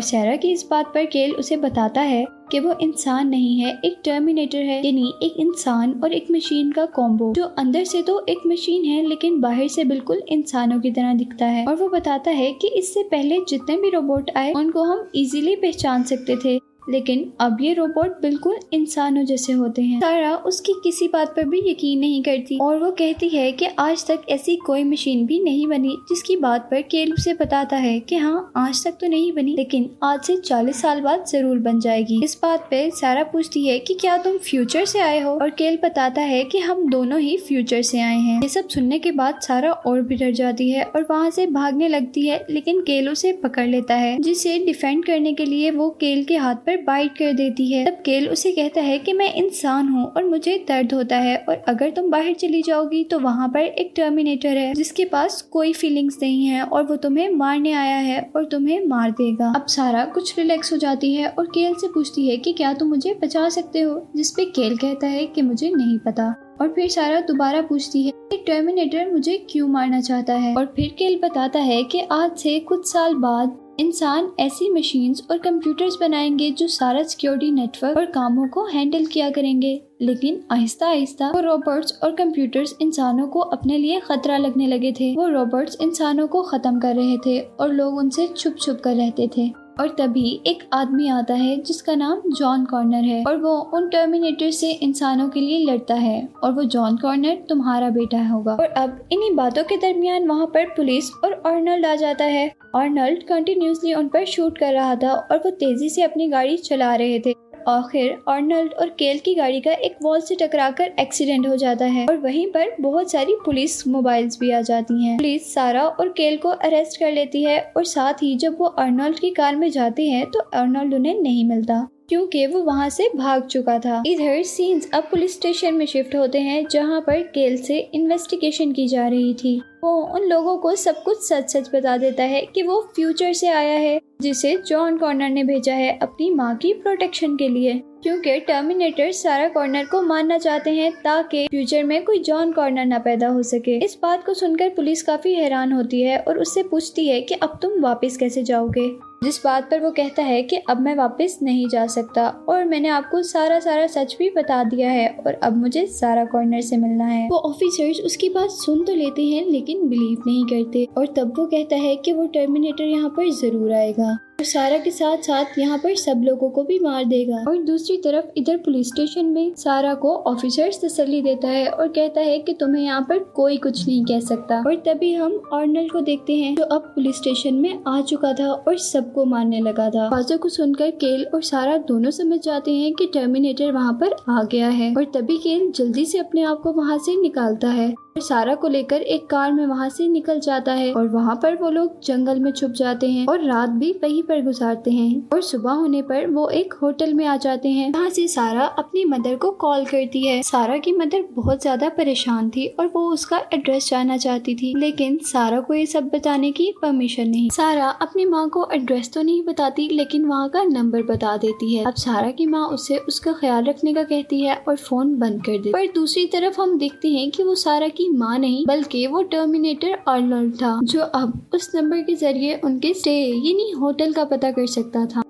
सारा 0.00 0.36
की 0.36 0.50
इस 0.52 0.66
बात 0.70 0.92
पर 0.94 1.04
केल 1.04 1.32
उसे 1.32 1.56
बताता 1.56 2.00
है 2.00 2.24
कि 2.50 2.58
वो 2.60 2.74
इंसान 2.82 3.28
नहीं 3.28 3.58
है, 3.58 3.70
एक 3.84 4.00
टर्मिनेटर 4.04 4.58
है, 4.58 4.76
यानी 4.86 5.12
एक 5.22 5.34
इंसान 5.36 5.92
और 6.04 6.12
एक 6.12 6.30
मशीन 6.30 6.72
का 6.72 6.84
कॉम्बो 6.86 7.32
जो 7.32 7.44
अंदर 7.58 7.84
से 7.84 8.02
तो 8.02 8.24
एक 8.28 8.46
मशीन 8.46 8.84
है, 8.84 9.02
लेकिन 9.06 9.40
बाहर 9.40 9.68
से 9.68 9.84
बिल्कुल 9.84 10.22
इंसानों 10.28 10.80
की 10.80 10.90
तरह 10.90 11.14
दिखता 11.14 11.46
है। 11.46 11.64
और 11.66 11.76
वो 11.76 11.88
बताता 11.88 12.30
है 12.30 12.52
कि 12.52 12.68
इससे 12.68 13.02
पहले 13.02 13.38
जितने 13.48 13.76
भी 13.76 13.90
रोबोट 13.90 14.30
आए, 14.36 14.52
उनको 14.52 14.82
हम 14.82 15.08
इजीली 15.14 15.56
पहचान 15.56 16.02
सकते 16.02 16.36
थे। 16.36 16.58
लेकिन 16.88 17.30
अब 17.40 17.58
ये 17.60 17.72
रोबोट 17.74 18.20
बिल्कुल 18.22 18.58
इंसानों 18.72 19.24
जैसे 19.24 19.52
होते 19.52 19.82
हैं। 19.82 20.00
सारा 20.00 20.34
उसकी 20.46 20.72
किसी 20.82 21.08
बात 21.08 21.34
पर 21.36 21.44
भी 21.44 21.62
यकीन 21.66 21.98
नहीं 22.00 22.22
करती 22.22 22.58
और 22.58 22.78
वो 22.78 22.90
कहती 22.92 23.28
है 23.28 23.50
कि 23.52 23.66
आज 23.78 24.06
तक 24.06 24.22
ऐसी 24.30 24.56
कोई 24.56 24.84
मशीन 24.84 25.24
भी 25.26 25.38
नहीं 25.40 25.66
बनी 25.66 25.96
जिसकी 26.08 26.36
बात 26.38 26.68
पर 26.70 26.82
केल 26.90 27.12
उसे 27.12 27.34
बताता 27.34 27.76
है 27.76 27.98
कि 28.00 28.16
हाँ 28.16 28.52
आज 28.56 28.84
तक 28.84 28.96
तो 29.00 29.06
नहीं 29.06 29.32
बनी, 29.32 29.54
लेकिन 29.56 29.88
आज 30.02 30.22
से 30.22 30.36
चालीस 30.38 30.80
साल 30.82 31.00
बाद 31.00 31.24
ज़रूर 31.26 31.58
बन 31.60 31.80
जाएगी। 31.80 32.20
इस 32.24 32.38
बात 32.42 32.66
पे 32.70 32.90
सारा 32.90 33.22
पूछती 33.24 33.66
है 33.66 33.78
कि 33.78 33.94
क्या 33.94 34.16
तुम 34.18 34.36
फ्यूचर 34.40 34.84
से 34.84 35.00
आए 35.00 35.20
हो? 35.20 35.30
और 35.32 35.50
केल 35.52 35.78
बताता 35.84 36.20
है 36.22 36.42
कि 36.44 36.58
हम 36.60 36.88
दोनों 36.90 37.18
ही 37.20 37.36
फ्यूचर 37.38 37.82
से 37.82 38.00
आए 38.00 38.18
हैं। 38.18 38.40
ये 38.42 38.48
सब 38.48 38.68
सुनने 38.68 38.98
के 38.98 39.12
बाद 39.12 39.40
सारा 39.40 39.70
और 39.72 40.00
भी 40.02 40.16
डर 40.16 40.30
जाती 40.32 40.70
है 40.70 40.84
और 40.86 41.06
वहाँ 41.10 41.30
से 41.30 41.46
भागने 41.48 41.88
लगती 41.88 42.26
है, 42.26 42.44
लेकिन 42.50 42.80
केल 42.80 43.08
उसे 43.08 43.32
पकड़ 43.42 43.66
लेता 43.66 43.94
है, 43.94 44.16
जिसे 44.20 44.58
डिफेंड 44.66 45.04
करने 45.04 45.32
के 45.32 45.44
लिए 45.44 45.70
वो 45.70 45.88
केल 46.00 46.24
के 46.24 46.36
हाथ 46.36 46.54
पर 46.56 46.69
पर 46.70 46.82
बाइट 46.82 47.12
कर 47.12 47.32
देती 47.32 47.66
है। 47.72 47.84
तब 47.86 48.02
केल 48.04 48.28
उसे 48.28 48.50
कहता 48.52 48.80
है 48.80 48.98
कि 48.98 49.12
मैं 49.12 49.32
इंसान 49.34 49.88
हूँ 49.88 50.04
और 50.06 50.24
मुझे 50.24 50.56
दर्द 50.68 50.92
होता 50.92 51.16
है 51.16 51.36
और 51.48 51.62
अगर 51.68 51.90
तुम 51.90 52.10
बाहर 52.10 52.32
चली 52.32 52.62
जाओगी 52.62 53.02
तो 53.04 53.18
वहाँ 53.18 53.48
पर 53.48 53.60
एक 53.60 53.92
टर्मिनेटर 53.96 54.56
है 54.56 54.72
जिसके 54.74 55.04
पास 55.04 55.40
कोई 55.42 55.72
फीलिंग्स 55.72 56.18
नहीं 56.22 56.46
है 56.46 56.62
और 56.62 56.82
वो 56.82 56.96
तुम्हें 56.96 57.28
मारने 57.30 57.72
आया 57.72 57.96
है 57.96 58.20
और 58.36 58.44
तुम्हें 58.44 58.86
मार 58.86 59.10
देगा। 59.10 59.52
अब 59.56 59.66
सारा 59.66 60.04
कुछ 60.04 60.38
रिलैक्स 60.38 60.72
हो 60.72 60.76
जाती 60.76 61.12
है 61.14 61.28
और 61.28 61.46
केल 61.46 61.74
से 61.74 61.88
पूछती 61.88 62.28
है 62.28 62.36
कि 62.36 62.52
क्या 62.52 62.72
तुम 62.72 62.88
मुझे 62.88 63.14
बचा 63.22 63.48
सकते 63.48 63.80
हो? 63.80 64.10
जिसपे 64.16 64.44
केल 64.44 64.76
कहता 64.76 65.06
है 65.06 65.26
कि 65.26 65.42
मुझे 65.42 65.70
नहीं 65.70 65.98
पता। 65.98 66.34
और 66.60 66.68
फिर 66.68 66.88
सारा 66.88 67.20
दोबारा 67.20 67.60
पूछती 67.62 68.02
है 68.02 68.12
कि 68.30 68.36
टर्मिनेटर 68.46 69.10
मुझे 69.12 69.36
क्यों 69.50 69.68
मारना 69.68 70.00
चाहता 70.00 70.34
है? 70.34 70.54
और 70.54 70.72
फिर 70.76 70.94
केल 70.98 71.18
बताता 71.24 71.58
है 71.58 71.82
कि 71.84 72.00
आज 72.12 72.36
से 72.36 72.58
कुछ 72.60 72.92
साल 72.92 73.14
बाद 73.14 73.58
इंसान 73.80 74.32
ऐसी 74.40 74.70
मशीन्स 74.70 75.22
और 75.30 75.38
कंप्यूटर्स 75.38 75.96
बनाएँगे 76.00 76.50
जो 76.50 76.66
सारा 76.66 77.02
सिक्योरिटी 77.02 77.50
नेटवर्क 77.50 77.96
और 77.96 78.06
कामों 78.06 78.48
को 78.48 78.64
हैंडल 78.64 79.06
किया 79.06 79.30
करेंगे। 79.30 79.82
लेकिन 80.02 80.40
आहिस्ता 80.50 80.88
आहिस्ता 80.88 81.30
वो 81.30 81.40
रोबोट्स 81.40 82.00
और 82.04 82.12
कंप्यूटर्स 82.12 82.76
इंसानों 82.80 83.26
को 83.26 83.40
अपने 83.40 83.78
लिए 83.78 84.00
खतरा 84.00 84.36
लगने 84.36 84.66
लगे 84.66 84.92
थे। 84.92 85.14
वो 85.16 85.28
रोबोट्स 85.28 85.76
इंसानों 85.80 86.28
को 86.28 86.42
खत्म 86.42 86.80
कर 86.80 86.96
रहे 86.96 87.16
थे 87.16 87.40
और 87.40 87.72
लोग 87.72 87.96
उनसे 87.96 88.28
छुप 88.36 88.56
छुप 88.60 88.80
कर 88.84 88.94
रहते 88.94 89.30
थे। 89.36 89.52
और 89.80 89.88
तभी 89.98 90.30
एक 90.46 90.62
आदमी 90.72 91.08
आता 91.08 91.34
है 91.34 91.56
जिसका 91.58 91.94
नाम 91.94 92.20
जॉन 92.30 92.64
कॉर्नर 92.64 93.04
है 93.04 93.22
और 93.24 93.36
वो 93.36 93.54
उन 93.74 93.88
टर्मिनेटर 93.88 94.50
से 94.50 94.70
इंसानों 94.72 95.28
के 95.28 95.40
लिए 95.40 95.64
लड़ता 95.66 95.94
है 95.94 96.28
और 96.44 96.52
वो 96.52 96.64
जॉन 96.64 96.96
कॉर्नर 96.96 97.38
तुम्हारा 97.48 97.88
बेटा 97.90 98.22
होगा। 98.28 98.52
और 98.52 98.66
अब 98.76 98.98
इन्हीं 99.12 99.34
बातों 99.36 99.64
के 99.64 99.76
दरमियान 99.76 100.28
वहाँ 100.28 100.46
पर 100.46 100.64
पुलिस 100.66 101.10
और 101.24 101.32
अर्नल्ड 101.46 101.86
आ 101.86 101.94
जाता 101.94 102.24
है। 102.24 102.48
अर्नल्ड 102.74 103.22
कंटिन्यूसली 103.22 103.94
उन 103.94 104.08
पर 104.08 104.24
शूट 104.24 104.58
कर 104.58 104.72
रहा 104.72 104.94
था 104.94 105.12
और 105.12 105.38
वो 105.38 105.50
तेज़ी 105.50 105.88
से 105.88 106.02
अपनी 106.02 106.28
गाड़ी 106.28 106.56
चला 106.58 106.94
रहे 106.94 107.18
थे। 107.18 107.34
आखिर 107.70 108.10
अर्नल्ड 108.28 108.72
और 108.74 108.88
केल 108.98 109.18
की 109.18 109.34
गाड़ी 109.34 109.60
का 109.60 109.72
एक 109.72 109.96
वॉल 110.02 110.20
से 110.20 110.34
टकराकर 110.36 110.92
एक्सीडेंट 111.00 111.46
हो 111.46 111.56
जाता 111.56 111.84
है 111.86 112.06
और 112.06 112.16
वहीं 112.18 112.46
पर 112.46 112.74
बहुत 112.80 113.10
सारी 113.10 113.36
पुलिस 113.44 113.86
मोबाइल्स 113.88 114.38
भी 114.40 114.50
आ 114.50 114.60
जाती 114.62 115.04
हैं। 115.04 115.16
पुलिस 115.18 115.52
सारा 115.54 115.84
और 115.84 116.08
केल 116.08 116.36
को 116.36 116.48
अरेस्ट 116.48 116.98
कर 117.00 117.12
लेती 117.12 117.42
है 117.44 117.60
और 117.76 117.84
साथ 117.86 118.22
ही 118.22 118.34
जब 118.36 118.56
वो 118.58 118.66
अर्नल्ड 118.66 119.18
की 119.18 119.30
कार 119.30 119.56
में 119.56 119.70
जाते 119.70 120.08
हैं 120.08 120.26
तो 120.26 120.38
अर्नल्ड 120.40 120.94
उन्हें 120.94 121.20
नहीं 121.22 121.44
मिलता, 121.44 121.86
क्योंकि 122.08 122.46
वो 122.46 122.62
वहाँ 122.62 122.88
से 122.90 123.08
भाग 123.16 123.46
चुका 123.46 123.78
था 123.78 124.02
इधर 124.06 124.42
सीन्स 124.44 124.88
अब 124.94 125.08
पुलिस 125.10 125.34
स्टेशन 125.34 125.74
में 125.74 125.84
शिफ्ट 125.86 126.14
होते 126.14 126.38
हैं, 126.40 126.64
जहाँ 126.66 127.00
पर 127.00 127.22
केल 127.34 127.56
से 127.56 127.78
इन्वेस्टिगेशन 127.94 128.72
की 128.72 128.86
जा 128.88 129.06
रही 129.08 129.34
थी 129.34 129.60
वो 129.84 129.90
उन 130.14 130.22
लोगों 130.22 130.56
को 130.58 130.74
सब 130.74 131.02
कुछ 131.02 131.22
सच 131.22 131.50
सच 131.50 131.70
बता 131.74 131.96
देता 131.96 132.22
है 132.22 132.40
कि 132.54 132.62
वो 132.62 132.80
फ्यूचर 132.96 133.32
से 133.32 133.48
आया 133.48 133.78
है, 133.78 134.00
जिसे 134.22 134.56
जॉन 134.56 134.96
कॉर्नर 134.98 135.28
ने 135.28 135.44
भेजा 135.44 135.74
है 135.74 135.98
अपनी 136.02 136.30
माँ 136.30 136.56
की 136.56 136.72
प्रोटेक्शन 136.72 137.36
के 137.36 137.48
लिए। 137.48 137.82
क्योंकि 138.02 138.38
टर्मिनेटर 138.40 139.10
सारा 139.12 139.48
कॉर्नर 139.48 139.84
को 139.84 140.02
मानना 140.02 140.38
चाहते 140.38 140.70
हैं 140.70 140.92
ताकि 141.02 141.46
फ्यूचर 141.46 141.84
में 141.84 142.04
कोई 142.04 142.18
जॉन 142.18 142.52
कॉर्नर 142.52 142.84
ना 142.84 142.98
पैदा 142.98 143.28
हो 143.28 143.42
सके। 143.42 143.78
इस 143.84 143.98
बात 144.02 144.24
को 144.26 144.34
सुनकर 144.34 144.68
पुलिस 144.68 145.02
काफ़ी 145.02 145.34
हैरान 145.34 145.72
होती 145.72 146.02
है 146.02 146.18
और 146.18 146.38
उससे 146.38 146.62
पूछती 146.62 147.08
है 147.08 147.20
कि 147.20 147.34
अब 147.34 147.58
तुम 147.62 147.80
वापस 147.80 148.16
कैसे 148.16 148.42
जाओगे? 148.42 149.09
जिस 149.22 149.38
बात 149.44 149.68
पर 149.70 149.80
वो 149.80 149.90
कहता 149.90 150.22
है 150.22 150.42
कि 150.42 150.56
अब 150.70 150.80
मैं 150.80 150.94
वापस 150.96 151.38
नहीं 151.42 151.66
जा 151.68 151.86
सकता 151.86 152.28
और 152.48 152.64
मैंने 152.64 152.88
आपको 152.88 153.22
सारा 153.22 153.58
सारा 153.60 153.86
सच 153.86 154.14
भी 154.18 154.28
बता 154.30 154.62
दिया 154.64 154.90
है 154.90 155.08
और 155.26 155.32
अब 155.34 155.56
मुझे 155.56 155.84
सारा 155.88 156.24
कॉर्नर 156.24 156.60
से 156.60 156.76
मिलना 156.76 157.04
है। 157.04 157.28
वो 157.28 157.38
ऑफिसर्स 157.40 158.00
उसकी 158.04 158.28
बात 158.28 158.50
सुन 158.52 158.84
तो 158.84 158.94
लेते 158.94 159.26
हैं, 159.26 159.44
लेकिन 159.46 159.86
बिलीव 159.88 160.22
नहीं 160.26 160.44
करते 160.46 160.86
और 160.96 161.06
तब 161.16 161.38
वो 161.38 161.46
कहता 161.46 161.76
है 161.76 161.94
कि 161.96 162.12
वो 162.12 162.26
टर्मिनेटर 162.28 162.84
यहाँ 162.84 163.10
पर 163.10 163.30
ज़रूर 163.40 163.72
आएगा 163.72 164.10
और 164.40 164.44
सारा 164.44 164.76
के 164.78 164.90
साथ 164.90 165.22
साथ 165.22 165.58
यहाँ 165.58 165.78
पर 165.78 165.94
सब 165.96 166.20
लोगों 166.24 166.48
को 166.50 166.62
भी 166.64 166.78
मार 166.78 167.04
देगा। 167.04 167.42
और 167.48 167.62
दूसरी 167.62 167.96
तरफ़ 167.96 168.26
इधर 168.36 168.56
पुलिस 168.58 168.88
स्टेशन 168.88 169.26
में 169.26 169.54
सारा 169.54 169.92
को 169.96 170.14
ऑफिसर्स 170.26 170.80
तसली 170.84 171.20
देता 171.22 171.48
है 171.48 171.66
और 171.66 171.88
कहता 171.88 172.20
है 172.20 172.38
कि 172.38 172.52
तुम्हें 172.60 172.82
यहाँ 172.82 173.02
पर 173.08 173.18
कोई 173.36 173.56
कुछ 173.58 173.86
नहीं 173.86 174.04
कह 174.04 174.20
सकता। 174.26 174.58
और 174.60 174.76
तभी 174.86 175.12
हम 175.14 175.40
ऑर्नल 175.52 175.88
को 175.88 176.00
देखते 176.00 176.34
हैं, 176.34 176.54
जो 176.56 176.64
अब 176.64 176.92
पुलिस 176.94 177.16
स्टेशन 177.16 177.54
में 177.56 177.82
आ 177.86 178.00
चुका 178.02 178.32
था 178.34 178.50
और 178.52 178.78
सबको 179.10 179.24
मारने 179.24 179.60
लगा 179.60 179.88
था। 179.90 180.08
बाजों 180.10 180.36
को 180.38 180.48
सुनकर 180.48 180.90
केल 180.96 181.24
और 181.34 181.42
सारा 181.42 181.76
दोनों 181.88 182.10
समझ 182.12 182.38
जाते 182.40 182.70
हैं 182.72 182.92
कि 182.94 183.06
टर्मिनेटर 183.14 183.72
वहाँ 183.72 183.92
पर 184.00 184.14
आ 184.30 184.42
गया 184.42 184.68
है 184.70 184.94
और 184.94 185.04
तभी 185.14 185.36
केल 185.38 185.70
जल्दी 185.76 186.04
से 186.06 186.18
अपने 186.18 186.42
आप 186.44 186.60
को 186.62 186.72
वहाँ 186.72 186.98
से 186.98 187.20
निकालता 187.20 187.68
है 187.70 187.88
और 187.90 188.22
सारा 188.22 188.54
को 188.54 188.68
लेकर 188.68 189.02
एक 189.08 189.26
कार 189.30 189.52
में 189.52 189.64
वहाँ 189.66 189.88
से 189.88 190.06
निकल 190.08 190.40
जाता 190.40 190.72
है 190.72 190.92
और 190.92 191.08
वहाँ 191.08 191.34
पर 191.42 191.54
वो 191.56 191.70
लोग 191.70 192.00
जंगल 192.04 192.40
में 192.40 192.50
छुप 192.52 192.70
जाते 192.72 193.08
हैं 193.08 193.26
और 193.26 193.44
रात 193.44 193.70
भी 193.80 193.90
वहीं 194.02 194.22
पर 194.22 194.42
गुजारते 194.44 194.90
हैं 194.90 195.28
और 195.32 195.42
सुबह 195.42 195.72
होने 195.72 196.02
पर 196.02 196.26
वो 196.30 196.48
एक 196.52 196.74
होटल 196.82 197.14
में 197.14 197.24
आ 197.26 197.36
जाते 197.38 197.68
हैं। 197.68 197.90
वहाँ 197.92 198.08
से 198.10 198.26
सारा 198.28 198.64
अपनी 198.78 199.04
मदर 199.06 199.36
को 199.36 199.50
कॉल 199.60 199.84
करती 199.86 200.22
है। 200.22 200.40
सारा 200.42 200.76
की 200.78 200.92
मदर 200.92 201.24
बहुत 201.32 201.62
ज़्यादा 201.62 201.88
परेशान 201.96 202.50
थी 202.50 202.66
और 202.70 202.86
वो 202.86 203.06
उसका 203.12 203.40
एड्रेस 203.54 203.88
जानना 203.90 204.16
चाहती 204.18 204.54
थी, 204.54 204.74
लेकिन 204.76 205.18
सारा 205.24 205.60
को 205.60 205.74
ये 205.74 205.86
सब 205.86 206.08
बताने 206.14 206.50
की 206.52 206.72
परमिशन 206.82 207.28
नहीं। 207.28 207.48
सारा 207.50 207.88
अपनी 208.02 208.24
माँ 208.26 208.48
को 208.48 208.68
एड्रेस 208.72 208.99
तो 209.08 209.22
नहीं 209.22 209.42
बताती, 209.44 209.88
लेकिन 209.88 210.24
वहाँ 210.24 210.48
का 210.48 210.62
नंबर 210.62 211.02
बता 211.02 211.36
देती 211.36 211.74
है। 211.74 211.84
अब 211.84 211.94
सारा 211.94 212.30
की 212.30 212.46
माँ 212.46 212.66
उसे 212.68 212.96
उसका 212.98 213.32
ख्याल 213.32 213.64
रखने 213.64 213.94
का 213.94 214.02
कहती 214.02 214.40
है 214.40 214.56
और 214.58 214.76
फ़ोन 214.76 215.14
बंद 215.18 215.44
कर 215.44 215.52
देती 215.52 215.72
पर 215.72 215.86
दूसरी 215.94 216.26
तरफ़ 216.26 216.60
हम 216.60 216.76
देखते 216.78 217.08
हैं 217.08 217.30
कि 217.30 217.42
वो 217.42 217.54
सारा 217.54 217.88
की 217.88 218.08
माँ 218.08 218.38
नहीं, 218.38 218.64
बल्कि 218.66 219.06
वो 219.06 219.22
टर्मिनेटर 219.22 219.96
अर्नल्ड 220.08 220.54
था, 220.54 220.78
जो 220.82 221.00
अब 221.00 221.40
उस 221.54 221.70
नंबर 221.74 222.02
के 222.02 222.14
ज़रिए 222.14 222.60
उनके 222.64 222.94
स्टे 222.94 223.12
यानी 223.12 223.70
होटल 223.70 224.12
का 224.12 224.24
पता 224.24 224.50
कर 224.50 224.66
सकता 224.66 225.06
था। 225.06 225.22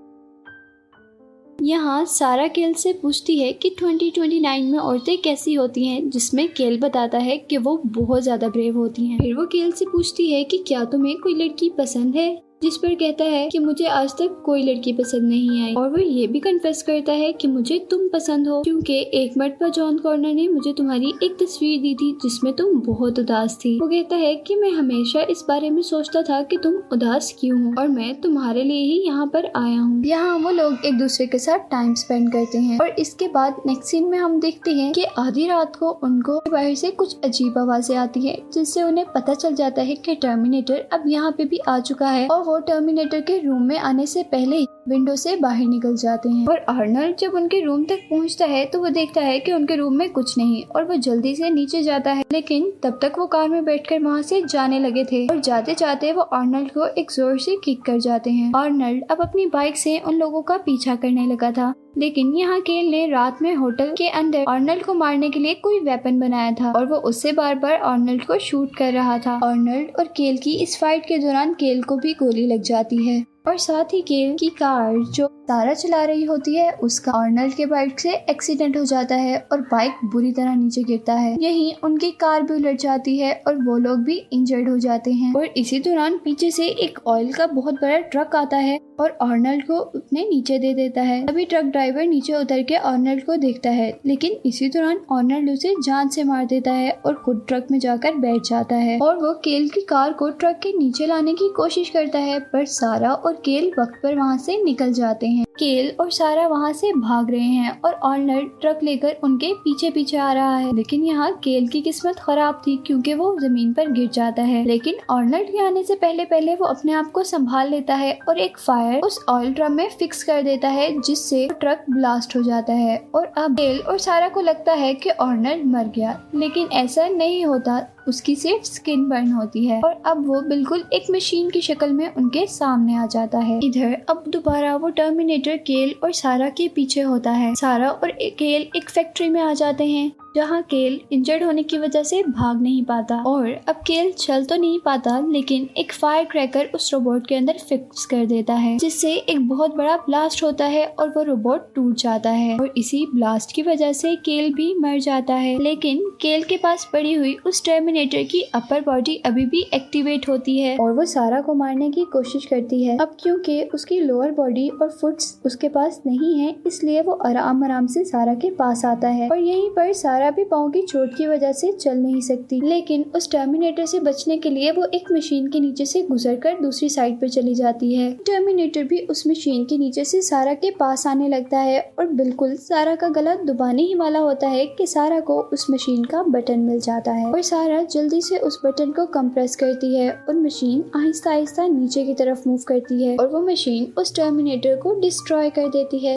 यहाँ 1.62 2.04
सारा 2.04 2.46
केल 2.48 2.72
से 2.74 2.92
पूछती 2.92 3.38
है 3.38 3.52
कि 3.52 3.74
2029 3.80 4.70
में 4.70 4.78
औरतें 4.78 5.16
कैसी 5.18 5.54
होती 5.54 5.86
हैं, 5.86 6.08
जिसमें 6.10 6.48
केल 6.48 6.78
बताता 6.80 7.18
है 7.18 7.36
कि 7.40 7.56
वो 7.56 7.76
बहुत 7.86 8.22
ज़्यादा 8.22 8.48
ब्रेव 8.48 8.76
होती 8.76 9.06
हैं। 9.06 9.18
फिर 9.18 9.34
वो 9.34 9.44
केल 9.46 9.72
से 9.72 9.84
पूछती 9.84 10.30
है 10.32 10.44
कि 10.44 10.58
क्या 10.58 10.84
तुम्हें 10.84 11.16
कोई 11.16 11.34
लड़की 11.34 11.70
पसंद 11.78 12.16
है? 12.16 12.49
जिस 12.62 12.76
पर 12.76 12.94
कहता 12.94 13.24
है 13.24 13.48
कि 13.48 13.58
मुझे 13.58 13.84
आज 13.88 14.10
तक 14.12 14.42
कोई 14.46 14.62
लड़की 14.62 14.92
पसंद 14.92 15.22
नहीं 15.22 15.62
आई। 15.64 15.74
और 15.74 15.88
वो 15.90 15.98
ये 15.98 16.26
भी 16.26 16.40
कन्फेस 16.40 16.82
करता 16.82 17.12
है 17.12 17.32
कि 17.32 17.48
मुझे 17.48 17.78
तुम 17.90 18.00
पसंद 18.08 18.48
हो, 18.48 18.60
क्योंकि 18.62 18.98
एक 19.14 19.36
मरतबा 19.38 19.68
जॉन 19.68 19.96
कॉर्नर 19.98 20.34
ने 20.34 20.46
मुझे 20.48 20.72
तुम्हारी 20.72 21.12
एक 21.22 21.36
तस्वीर 21.40 21.80
दी 21.82 21.94
थी, 21.94 22.10
जिसमें 22.22 22.52
तुम 22.52 22.80
बहुत 22.86 23.18
उदास 23.18 23.56
थी। 23.56 23.74
वो 23.80 23.86
कहता 23.88 24.16
है 24.16 24.34
कि 24.36 24.56
मैं 24.56 24.70
हमेशा 24.72 25.22
इस 25.30 25.44
बारे 25.48 25.70
में 25.70 25.80
सोचता 25.82 26.22
था 26.22 26.42
कि 26.42 26.56
तुम 26.56 26.74
उदास 26.92 27.34
क्यों 27.40 27.62
हो, 27.62 27.72
और 27.78 27.88
मैं 27.88 28.14
तुम्हारे 28.20 28.62
लिए 28.62 28.82
ही 28.82 29.00
यहाँ 29.06 29.26
पर 29.26 29.50
आया 29.56 29.80
हूँ। 29.80 30.02
यहाँ 30.04 30.36
वो 30.38 30.50
लोग 30.50 30.84
एक 30.86 30.98
दूसरे 30.98 31.26
के 31.26 31.38
साथ 31.38 31.70
टाइम 31.70 31.94
स्पेंड 31.94 32.30
करते 32.32 32.58
हैं, 32.58 32.78
और 32.78 32.94
इसके 32.98 33.28
बाद 33.30 33.62
नेक्स्ट 33.66 33.90
सीन 33.90 34.08
में 34.10 34.18
हम 34.18 34.38
देखते 34.40 34.70
हैं 34.72 34.92
कि 34.92 35.04
आधी 35.18 35.46
रात 35.48 35.76
को 35.76 35.90
उनको 36.02 36.38
बाहर 36.50 36.74
से 36.74 36.90
कुछ 36.92 37.16
अजीब 37.24 37.58
आवाज़ें 37.58 37.96
आती 37.96 38.26
है, 38.26 38.38
जिससे 38.52 38.82
उन्हें 38.82 39.06
पता 39.14 39.34
चल 39.34 39.54
जाता 39.54 39.82
है 39.82 39.94
कि 39.96 40.14
टर्मिनेटर 40.16 40.88
अब 40.92 41.08
यहाँ 41.08 41.32
पे 41.32 41.44
भी 41.44 41.58
आ 41.58 41.78
चुका 41.80 42.10
है, 42.10 42.28
और 42.28 42.48
वो 42.50 42.58
टर्मिनेटर 42.58 43.20
के 43.20 43.38
रूम 43.38 43.62
में 43.62 43.78
आने 43.78 44.06
से 44.06 44.22
पहले 44.22 44.56
विंडो 44.86 45.14
से 45.16 45.34
बाहर 45.36 45.66
निकल 45.66 45.96
जाते 45.96 46.28
हैं। 46.28 46.46
और 46.46 46.58
अर्नल्ड 46.58 47.16
जब 47.16 47.34
उनके 47.34 47.60
रूम 47.60 47.84
तक 47.84 48.06
पहुँचता 48.10 48.46
है 48.46 48.64
तो 48.66 48.78
वो 48.80 48.88
देखता 48.90 49.20
है 49.20 49.38
कि 49.40 49.52
उनके 49.52 49.76
रूम 49.76 49.94
में 49.94 50.08
कुछ 50.10 50.36
नहीं 50.38 50.62
और 50.66 50.84
वो 50.84 50.94
जल्दी 50.98 51.34
से 51.36 51.50
नीचे 51.50 51.82
जाता 51.82 52.12
है। 52.12 52.24
लेकिन 52.32 52.70
तब 52.82 52.98
तक 53.02 53.18
वो 53.18 53.26
कार 53.26 53.48
में 53.48 53.64
बैठकर 53.64 54.00
वहाँ 54.00 54.22
से 54.22 54.42
जाने 54.44 54.78
लगे 54.78 55.04
थे 55.04 55.26
और 55.26 55.40
जाते 55.40 55.74
जाते 55.74 56.12
वो 56.12 56.22
अर्नल्ड 56.22 56.70
को 56.70 56.86
एक 56.88 57.10
ज़ोर 57.12 57.38
से 57.38 57.56
किक 57.64 57.82
कर 57.82 57.98
जाते 58.00 58.30
हैं। 58.30 58.52
अर्नल्ड 58.54 59.04
अब 59.10 59.20
अपनी 59.20 59.46
बाइक 59.48 59.76
से 59.76 59.98
उन 59.98 60.14
लोगों 60.14 60.42
का 60.42 60.56
पीछा 60.58 60.94
करने 60.96 61.26
लगा 61.26 61.50
था। 61.50 61.72
लेकिन 61.98 62.32
यहाँ 62.34 62.60
केल 62.60 62.90
ने 62.90 63.06
रात 63.08 63.38
में 63.42 63.54
होटल 63.54 63.94
के 63.98 64.08
अंदर 64.10 64.44
अर्नल्ड 64.48 64.84
को 64.84 64.94
मारने 64.94 65.30
के 65.30 65.38
लिए 65.38 65.54
कोई 65.54 65.80
वेपन 65.80 66.20
बनाया 66.20 66.52
था 66.52 66.72
और 66.72 66.86
वो 66.86 66.96
उससे 67.04 67.32
बार 67.32 67.54
बार 67.54 67.72
अर्नल्ड 67.72 68.24
को 68.24 68.38
शूट 68.40 68.76
कर 68.76 68.92
रहा 68.92 69.18
था। 69.18 69.38
अर्नल्ड 69.44 69.96
और 69.98 70.08
केल 70.16 70.36
की 70.38 70.54
इस 70.56 70.78
फाइट 70.80 71.06
के 71.06 71.18
दौरान 71.18 71.54
केल 71.54 71.82
को 71.82 71.96
भी 71.96 72.12
गोली 72.14 72.46
लग 72.46 72.62
जाती 72.62 73.04
है। 73.06 73.24
और 73.50 73.56
साथ 73.58 73.92
ही 73.92 74.00
गेल 74.02 74.36
की 74.40 74.48
कार 74.48 74.96
जो 75.10 75.26
तारा 75.50 75.72
चला 75.74 76.02
रही 76.04 76.24
होती 76.24 76.54
है, 76.54 76.70
उसका 76.72 77.12
अर्नल्ड 77.12 77.54
के 77.54 77.66
बाइक 77.66 78.00
से 78.00 78.14
एक्सीडेंट 78.30 78.76
हो 78.76 78.84
जाता 78.84 79.14
है 79.16 79.38
और 79.52 79.60
बाइक 79.62 80.04
बुरी 80.04 80.32
तरह 80.32 80.54
नीचे 80.54 80.82
गिरता 80.82 81.14
है। 81.14 81.34
यही 81.40 81.72
उनकी 81.84 82.10
कार 82.20 82.42
भी 82.42 82.54
उलट 82.54 82.78
जाती 82.80 83.16
है 83.18 83.32
और 83.46 83.56
वो 83.64 83.76
लोग 83.78 84.04
भी 84.04 84.16
इंजर्ड 84.32 84.68
हो 84.68 84.78
जाते 84.78 85.12
हैं। 85.12 85.32
और 85.34 85.44
इसी 85.56 85.80
दौरान 85.80 86.18
पीछे 86.24 86.50
से 86.50 86.66
एक 86.84 86.98
ऑयल 87.06 87.32
का 87.32 87.46
बहुत 87.48 87.74
बड़ा 87.74 87.98
ट्रक 88.00 88.36
आता 88.36 88.56
है 88.58 88.78
और 89.00 89.16
ऑर्नल्ड 89.22 89.66
को 89.66 89.78
उतने 89.96 90.24
नीचे 90.24 90.58
दे 90.58 90.72
देता 90.74 91.02
है। 91.02 91.26
तभी 91.26 91.44
ट्रक 91.44 91.64
ड्राइवर 91.66 92.06
नीचे 92.06 92.34
उतर 92.34 92.62
के 92.62 92.76
ऑर्नल्ड 92.76 93.24
को 93.24 93.36
देखता 93.38 93.70
है, 93.70 93.90
लेकिन 94.06 94.36
इसी 94.46 94.68
दौरान 94.68 95.00
ऑर्नल्ड 95.10 95.50
उसे 95.50 95.74
जान 95.84 96.08
से 96.08 96.24
मार 96.24 96.44
देता 96.46 96.72
है 96.72 96.90
और 97.06 97.14
खुद 97.16 97.44
ट्रक 97.48 97.66
में 97.70 97.78
जाकर 97.78 98.14
बैठ 98.16 98.48
जाता 98.48 98.76
है। 98.76 98.98
और 98.98 99.16
वो 99.16 99.32
केल 99.44 99.68
की 99.68 99.80
कार 99.80 100.12
को 100.12 100.30
ट्रक 100.30 100.60
के 100.62 100.76
नीचे 100.78 101.06
लाने 101.06 101.34
की 101.34 101.52
कोशिश 101.56 101.90
करता 101.90 102.18
है, 102.18 102.40
पर 102.42 102.64
सारा 102.70 103.12
और 103.12 103.42
केल 103.44 103.70
वक्त 103.78 104.00
पर 104.02 104.16
वहाँ 104.16 104.38
से 104.38 104.62
निकल 104.64 104.92
जाते 104.92 105.26
हैं। 105.26 105.39
हैं 105.40 105.49
केल 105.58 105.92
और 106.00 106.10
सारा 106.10 106.46
वहाँ 106.46 106.72
से 106.72 106.92
भाग 106.92 107.30
रहे 107.30 107.40
हैं 107.40 107.80
और 107.84 107.92
ऑर्नर 107.92 108.42
ट्रक 108.60 108.80
लेकर 108.82 109.16
उनके 109.24 109.52
पीछे 109.54 109.90
पीछे 109.90 110.16
आ 110.16 110.32
रहा 110.32 110.56
है। 110.56 110.76
लेकिन 110.76 111.04
यहाँ 111.04 111.32
केल 111.32 111.68
की 111.68 111.80
किस्मत 111.80 112.16
खराब 112.16 112.62
थी 112.66 112.76
क्योंकि 112.86 113.14
वो 113.14 113.36
ज़मीन 113.40 113.72
पर 113.72 113.90
गिर 113.92 114.08
जाता 114.08 114.42
है। 114.42 114.64
लेकिन 114.64 114.94
ऑर्नर 115.10 115.42
के 115.42 115.66
आने 115.66 115.82
से 115.82 115.94
पहले 115.94 116.24
पहले 116.24 116.54
वो 116.54 116.64
अपने 116.64 116.92
आप 116.92 117.10
को 117.10 117.22
संभाल 117.22 117.68
लेता 117.68 117.94
है 117.94 118.18
और 118.28 118.38
एक 118.38 118.58
फायर 118.58 119.00
उस 119.00 119.24
ऑयल 119.28 119.52
ड्रम 119.54 119.72
में 119.72 119.88
फिक्स 119.98 120.22
कर 120.24 120.42
देता 120.42 120.68
है, 120.68 121.00
जिससे 121.00 121.48
ट्रक 121.60 121.84
ब्लास्ट 121.90 122.36
हो 122.36 122.42
जाता 122.42 122.72
है। 122.72 123.06
और 123.14 123.32
अब 123.36 123.54
केल 123.54 123.78
और 123.78 123.98
सारा 123.98 124.28
को 124.28 124.40
लगता 124.40 124.72
है 124.72 124.94
कि 124.94 125.10
ऑर्नर 125.10 125.62
मर 125.64 125.84
गया। 125.96 126.20
लेकिन 126.34 126.68
ऐसा 126.72 127.08
नहीं 127.08 127.44
होता। 127.44 127.86
उसकी 128.08 128.34
सिर्फ़ 128.36 128.62
स्किन 128.64 129.08
बर्न 129.08 129.32
होती 129.32 129.64
है। 129.66 129.80
और 129.84 130.02
अब 130.06 130.26
वो 130.26 130.40
बिल्कुल 130.40 130.84
एक 130.92 131.02
मशीन 131.10 131.50
की 131.50 131.60
शक्ल 131.60 131.90
में 131.90 132.14
उनके 132.14 132.46
सामने 132.46 132.96
आ 132.96 133.06
जाता 133.06 133.38
है। 133.38 133.60
इधर 133.64 134.02
अब 134.10 134.24
दोबारा 134.28 134.76
वो 134.76 134.88
टर्मिनेटर 134.88 135.49
केल 135.56 135.94
और 136.04 136.12
सारा 136.12 136.48
के 136.48 136.68
पीछे 136.68 137.00
होता 137.00 137.30
है। 137.30 137.54
सारा 137.54 137.90
और 137.90 138.10
केल 138.10 138.68
एक 138.76 138.90
फैक्ट्री 138.90 139.28
में 139.28 139.40
आ 139.40 139.54
जाते 139.54 139.84
हैं। 139.84 140.12
जहाँ 140.36 140.60
केल 140.62 141.00
इंजर्ड 141.12 141.42
होने 141.42 141.62
की 141.62 141.78
वजह 141.78 142.02
से 142.02 142.22
भाग 142.22 142.60
नहीं 142.62 142.82
पाता 142.84 143.14
और 143.26 143.46
अब 143.68 143.76
केल 143.86 144.10
चल 144.12 144.44
तो 144.44 144.56
नहीं 144.56 144.78
पाता, 144.80 145.18
लेकिन 145.20 145.68
एक 145.78 145.92
फायर 145.92 146.24
क्रैकर 146.24 146.68
उस 146.74 146.92
रोबोट 146.92 147.26
के 147.26 147.34
अंदर 147.34 147.58
फिक्स 147.68 148.04
कर 148.06 148.24
देता 148.26 148.54
है, 148.54 148.76
जिससे 148.78 149.12
एक 149.12 149.48
बहुत 149.48 149.74
बड़ा 149.76 149.96
ब्लास्ट 149.96 150.42
होता 150.44 150.64
है 150.64 150.84
और 150.88 151.08
वो 151.08 151.22
रोबोट 151.22 151.66
टूट 151.74 151.96
जाता 151.96 152.30
है। 152.30 152.56
और 152.58 152.72
इसी 152.76 153.04
ब्लास्ट 153.14 153.54
की 153.54 153.62
वजह 153.62 153.92
से 153.92 154.14
केल 154.16 154.52
भी 154.54 154.74
मर 154.74 154.98
जाता 155.00 155.34
है। 155.34 155.56
लेकिन 155.58 156.04
केल 156.20 156.42
के 156.42 156.56
पास 156.56 156.88
पड़ी 156.92 157.14
हुई 157.14 157.36
उस 157.46 157.64
टर्मिनेटर 157.64 158.22
की 158.22 158.42
अपर 158.54 158.80
बॉडी 158.80 159.16
अभी 159.26 159.46
भी 159.46 159.64
एक्टिवेट 159.74 160.28
होती 160.28 160.58
है 160.58 160.76
और 160.76 160.92
वो 160.92 161.04
सारा 161.06 161.40
को 161.40 161.54
मारने 161.54 161.90
की 161.90 162.04
कोशिश 162.12 162.46
करती 162.46 162.82
है। 162.84 162.96
अब 162.98 163.16
क्योंकि 163.22 163.62
उसकी 163.74 164.00
लोअर 164.00 164.30
बॉडी 164.30 164.68
और 164.72 164.90
फुट्स 164.90 165.40
उसके 165.46 165.68
पास 165.68 166.00
नहीं 166.06 166.38
है, 166.38 166.54
इसलिए 166.66 167.02
वो 167.02 167.12
आराम 167.26 167.64
आराम 167.64 167.86
से 167.86 168.04
सारा 168.04 168.34
के 168.34 168.50
पास 168.52 168.84
आता 168.84 169.08
है। 169.08 169.28
और 169.28 169.38
यहीं 169.38 169.70
पर 169.70 169.92
सारा 169.94 170.19
सारा 170.20 170.30
भी 170.30 170.42
पाँव 170.44 170.68
की 170.70 170.80
चोट 170.82 171.14
की 171.16 171.26
वजह 171.26 171.52
से 171.52 171.70
चल 171.72 171.96
नहीं 171.96 172.20
सकती। 172.20 172.60
लेकिन 172.60 173.04
उस 173.16 173.30
टर्मिनेटर 173.32 173.86
से 173.86 174.00
बचने 174.00 174.36
के 174.38 174.50
लिए 174.50 174.70
वो 174.70 174.84
एक 174.94 175.10
मशीन 175.12 175.46
के 175.46 175.60
नीचे 175.60 175.86
से 175.86 176.02
गुजरकर 176.02 176.60
दूसरी 176.62 176.88
साइड 176.88 177.14
पर 177.20 177.28
चली 177.28 177.54
जाती 177.54 177.94
है। 177.94 178.12
टर्मिनेटर 178.26 178.84
भी 178.84 178.98
उस 179.06 179.26
मशीन 179.26 179.64
के 179.64 179.78
नीचे 179.78 180.04
से 180.04 180.20
सारा 180.22 180.54
के 180.54 180.70
पास 180.70 181.06
आने 181.06 181.28
लगता 181.28 181.58
है 181.58 181.80
और 181.98 182.12
बिल्कुल 182.12 182.54
सारा 182.58 182.94
का 182.96 183.08
गला 183.10 183.34
दुबाने 183.44 183.82
ही 183.82 183.94
वाला 183.94 184.18
होता 184.18 184.48
है 184.48 184.66
कि 184.68 184.86
सारा 184.86 185.20
को 185.22 185.40
उस 185.52 185.66
मशीन 185.70 186.04
का 186.04 186.22
बटन 186.28 186.60
मिल 186.60 186.80
जाता 186.80 187.12
है। 187.12 187.26
और 187.26 187.42
सारा 187.42 187.82
जल्दी 187.82 188.20
से 188.20 188.38
उस 188.38 188.60
बटन 188.64 188.90
को 188.90 189.06
कंप्रेस 189.10 189.56
करती 189.56 189.94
है 189.96 190.10
और 190.28 190.34
मशीन 190.36 190.84
आहिस्ता 190.96 191.30
आहिस्ता 191.30 191.66
नीचे 191.68 192.04
की 192.04 192.14
तरफ़ 192.14 192.48
मूव 192.48 192.60
करती 192.68 193.04
है 193.04 193.16
और 193.16 193.26
वो 193.26 193.40
मशीन 193.42 193.92
उस 193.98 194.14
टर्मिनेटर 194.16 194.76
को 194.76 194.98
डिस्ट्रॉय 195.00 195.50
कर 195.50 195.68
देती 195.68 196.06
है। 196.06 196.16